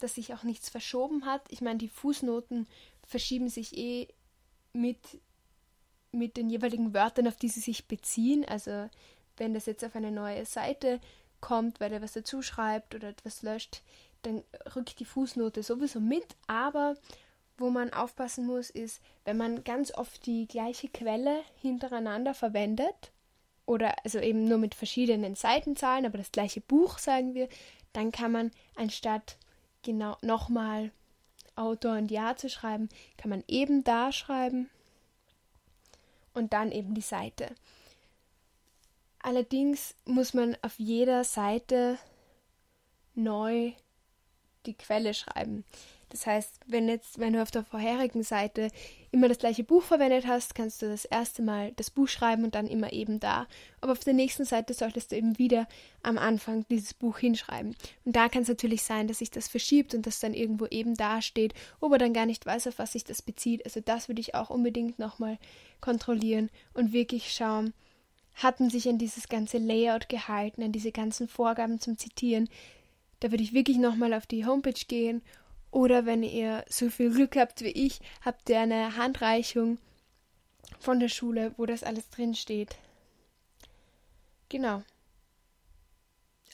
dass 0.00 0.14
sich 0.14 0.34
auch 0.34 0.42
nichts 0.42 0.68
verschoben 0.68 1.24
hat. 1.26 1.42
Ich 1.48 1.60
meine, 1.60 1.78
die 1.78 1.88
Fußnoten 1.88 2.66
verschieben 3.06 3.48
sich 3.48 3.76
eh 3.76 4.08
mit, 4.72 4.98
mit 6.12 6.36
den 6.36 6.50
jeweiligen 6.50 6.94
Wörtern, 6.94 7.28
auf 7.28 7.36
die 7.36 7.48
sie 7.48 7.60
sich 7.60 7.86
beziehen. 7.86 8.44
Also 8.44 8.88
wenn 9.36 9.54
das 9.54 9.66
jetzt 9.66 9.84
auf 9.84 9.96
eine 9.96 10.12
neue 10.12 10.44
Seite 10.44 11.00
kommt, 11.40 11.80
weil 11.80 11.92
er 11.92 12.02
was 12.02 12.12
dazu 12.12 12.42
schreibt 12.42 12.94
oder 12.94 13.08
etwas 13.08 13.42
löscht, 13.42 13.82
dann 14.22 14.42
rückt 14.76 15.00
die 15.00 15.04
Fußnote 15.04 15.62
sowieso 15.62 16.00
mit. 16.00 16.36
Aber 16.46 16.96
wo 17.56 17.70
man 17.70 17.92
aufpassen 17.92 18.46
muss, 18.46 18.70
ist, 18.70 19.00
wenn 19.24 19.36
man 19.36 19.64
ganz 19.64 19.92
oft 19.92 20.26
die 20.26 20.46
gleiche 20.46 20.88
Quelle 20.88 21.42
hintereinander 21.60 22.34
verwendet, 22.34 23.12
oder 23.70 23.94
also 24.04 24.18
eben 24.18 24.48
nur 24.48 24.58
mit 24.58 24.74
verschiedenen 24.74 25.36
Seitenzahlen, 25.36 26.04
aber 26.04 26.18
das 26.18 26.32
gleiche 26.32 26.60
Buch, 26.60 26.98
sagen 26.98 27.34
wir, 27.34 27.48
dann 27.92 28.10
kann 28.10 28.32
man 28.32 28.50
anstatt 28.74 29.36
genau 29.82 30.16
nochmal 30.22 30.90
Autor 31.56 31.96
und 31.96 32.10
Jahr 32.10 32.36
zu 32.36 32.48
schreiben, 32.48 32.88
kann 33.16 33.30
man 33.30 33.44
eben 33.48 33.84
da 33.84 34.12
schreiben 34.12 34.70
und 36.32 36.52
dann 36.52 36.72
eben 36.72 36.94
die 36.94 37.00
Seite. 37.00 37.54
Allerdings 39.22 39.94
muss 40.06 40.32
man 40.32 40.56
auf 40.62 40.78
jeder 40.78 41.24
Seite 41.24 41.98
neu 43.14 43.72
die 44.66 44.74
Quelle 44.74 45.12
schreiben. 45.12 45.64
Das 46.10 46.26
heißt, 46.26 46.60
wenn 46.66 46.88
jetzt, 46.88 47.18
wenn 47.18 47.32
du 47.32 47.42
auf 47.42 47.50
der 47.50 47.64
vorherigen 47.64 48.22
Seite 48.22 48.68
immer 49.12 49.28
das 49.28 49.38
gleiche 49.38 49.64
Buch 49.64 49.82
verwendet 49.82 50.26
hast, 50.26 50.54
kannst 50.54 50.82
du 50.82 50.88
das 50.88 51.04
erste 51.04 51.42
Mal 51.42 51.72
das 51.76 51.90
Buch 51.90 52.08
schreiben 52.08 52.44
und 52.44 52.54
dann 52.54 52.66
immer 52.66 52.92
eben 52.92 53.20
da. 53.20 53.46
Aber 53.80 53.92
auf 53.92 54.00
der 54.00 54.12
nächsten 54.12 54.44
Seite 54.44 54.74
solltest 54.74 55.12
du 55.12 55.16
eben 55.16 55.38
wieder 55.38 55.66
am 56.02 56.18
Anfang 56.18 56.66
dieses 56.68 56.94
Buch 56.94 57.18
hinschreiben. 57.18 57.74
Und 58.04 58.16
da 58.16 58.28
kann 58.28 58.42
es 58.42 58.48
natürlich 58.48 58.82
sein, 58.82 59.08
dass 59.08 59.18
sich 59.18 59.30
das 59.30 59.48
verschiebt 59.48 59.94
und 59.94 60.06
das 60.06 60.20
dann 60.20 60.34
irgendwo 60.34 60.66
eben 60.66 60.94
da 60.94 61.22
steht, 61.22 61.54
wo 61.80 61.88
man 61.88 61.98
dann 61.98 62.12
gar 62.12 62.26
nicht 62.26 62.44
weiß, 62.44 62.66
auf 62.66 62.78
was 62.78 62.92
sich 62.92 63.04
das 63.04 63.22
bezieht. 63.22 63.64
Also 63.64 63.80
das 63.80 64.08
würde 64.08 64.20
ich 64.20 64.34
auch 64.34 64.50
unbedingt 64.50 64.98
nochmal 64.98 65.38
kontrollieren 65.80 66.50
und 66.74 66.92
wirklich 66.92 67.32
schauen, 67.32 67.72
hat 68.34 68.60
man 68.60 68.70
sich 68.70 68.88
an 68.88 68.98
dieses 68.98 69.28
ganze 69.28 69.58
Layout 69.58 70.08
gehalten, 70.08 70.62
an 70.62 70.72
diese 70.72 70.92
ganzen 70.92 71.28
Vorgaben 71.28 71.80
zum 71.80 71.98
Zitieren. 71.98 72.48
Da 73.20 73.30
würde 73.30 73.42
ich 73.42 73.52
wirklich 73.52 73.76
nochmal 73.76 74.14
auf 74.14 74.26
die 74.26 74.46
Homepage 74.46 74.72
gehen 74.88 75.22
oder 75.70 76.06
wenn 76.06 76.22
ihr 76.22 76.64
so 76.68 76.90
viel 76.90 77.12
Glück 77.12 77.36
habt 77.36 77.62
wie 77.62 77.68
ich, 77.68 78.00
habt 78.24 78.48
ihr 78.48 78.60
eine 78.60 78.96
Handreichung 78.96 79.78
von 80.78 81.00
der 81.00 81.08
Schule, 81.08 81.54
wo 81.56 81.66
das 81.66 81.82
alles 81.82 82.08
drin 82.10 82.34
steht. 82.34 82.76
Genau. 84.48 84.82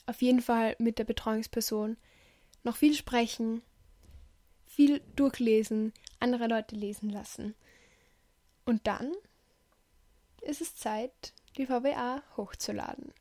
Auf 0.05 0.21
jeden 0.21 0.41
Fall 0.41 0.75
mit 0.79 0.99
der 0.99 1.03
Betreuungsperson 1.03 1.97
noch 2.63 2.75
viel 2.75 2.93
sprechen, 2.93 3.61
viel 4.65 5.01
durchlesen, 5.15 5.93
andere 6.19 6.47
Leute 6.47 6.75
lesen 6.75 7.09
lassen. 7.09 7.55
Und 8.65 8.85
dann 8.85 9.11
ist 10.41 10.61
es 10.61 10.75
Zeit, 10.75 11.33
die 11.57 11.65
VWA 11.65 12.21
hochzuladen. 12.35 13.13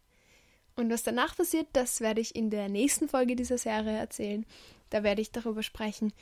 Und 0.77 0.91
was 0.91 1.03
danach 1.03 1.35
passiert, 1.37 1.69
das 1.73 2.01
werde 2.01 2.21
ich 2.21 2.37
in 2.37 2.51
der 2.51 2.69
nächsten 2.69 3.09
Folge 3.09 3.35
dieser 3.35 3.57
Serie 3.57 3.97
erzählen. 3.97 4.45
Da 4.91 5.03
werde 5.03 5.23
ich 5.23 5.33
darüber 5.33 5.63
sprechen, 5.63 6.13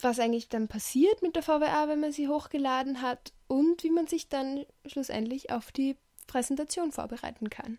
was 0.00 0.18
eigentlich 0.18 0.48
dann 0.48 0.68
passiert 0.68 1.22
mit 1.22 1.36
der 1.36 1.42
VWA, 1.42 1.88
wenn 1.88 2.00
man 2.00 2.12
sie 2.12 2.28
hochgeladen 2.28 3.02
hat 3.02 3.32
und 3.46 3.82
wie 3.84 3.90
man 3.90 4.06
sich 4.06 4.28
dann 4.28 4.66
schlussendlich 4.86 5.50
auf 5.50 5.72
die 5.72 5.96
Präsentation 6.26 6.92
vorbereiten 6.92 7.50
kann. 7.50 7.78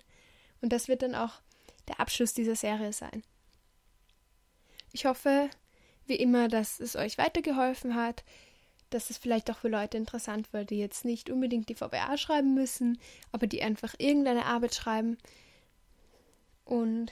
Und 0.62 0.72
das 0.72 0.88
wird 0.88 1.02
dann 1.02 1.16
auch 1.16 1.42
der 1.88 2.00
Abschluss 2.00 2.34
dieser 2.34 2.56
Serie 2.56 2.94
sein. 2.94 3.24
Ich 4.94 5.06
hoffe, 5.06 5.50
wie 6.06 6.16
immer, 6.16 6.48
dass 6.48 6.80
es 6.80 6.96
euch 6.96 7.18
weitergeholfen 7.18 7.96
hat 7.96 8.24
dass 8.94 9.10
es 9.10 9.18
vielleicht 9.18 9.50
auch 9.50 9.58
für 9.58 9.70
Leute 9.70 9.98
interessant 9.98 10.54
wird, 10.54 10.70
die 10.70 10.78
jetzt 10.78 11.06
nicht 11.06 11.30
unbedingt 11.30 11.70
die 11.70 11.76
VWA 11.76 12.18
schreiben 12.18 12.54
müssen, 12.54 13.00
aber 13.32 13.48
die 13.48 13.64
einfach 13.64 13.96
irgendeine 13.98 14.46
Arbeit 14.46 14.76
schreiben. 14.76 15.18
Und 16.64 17.12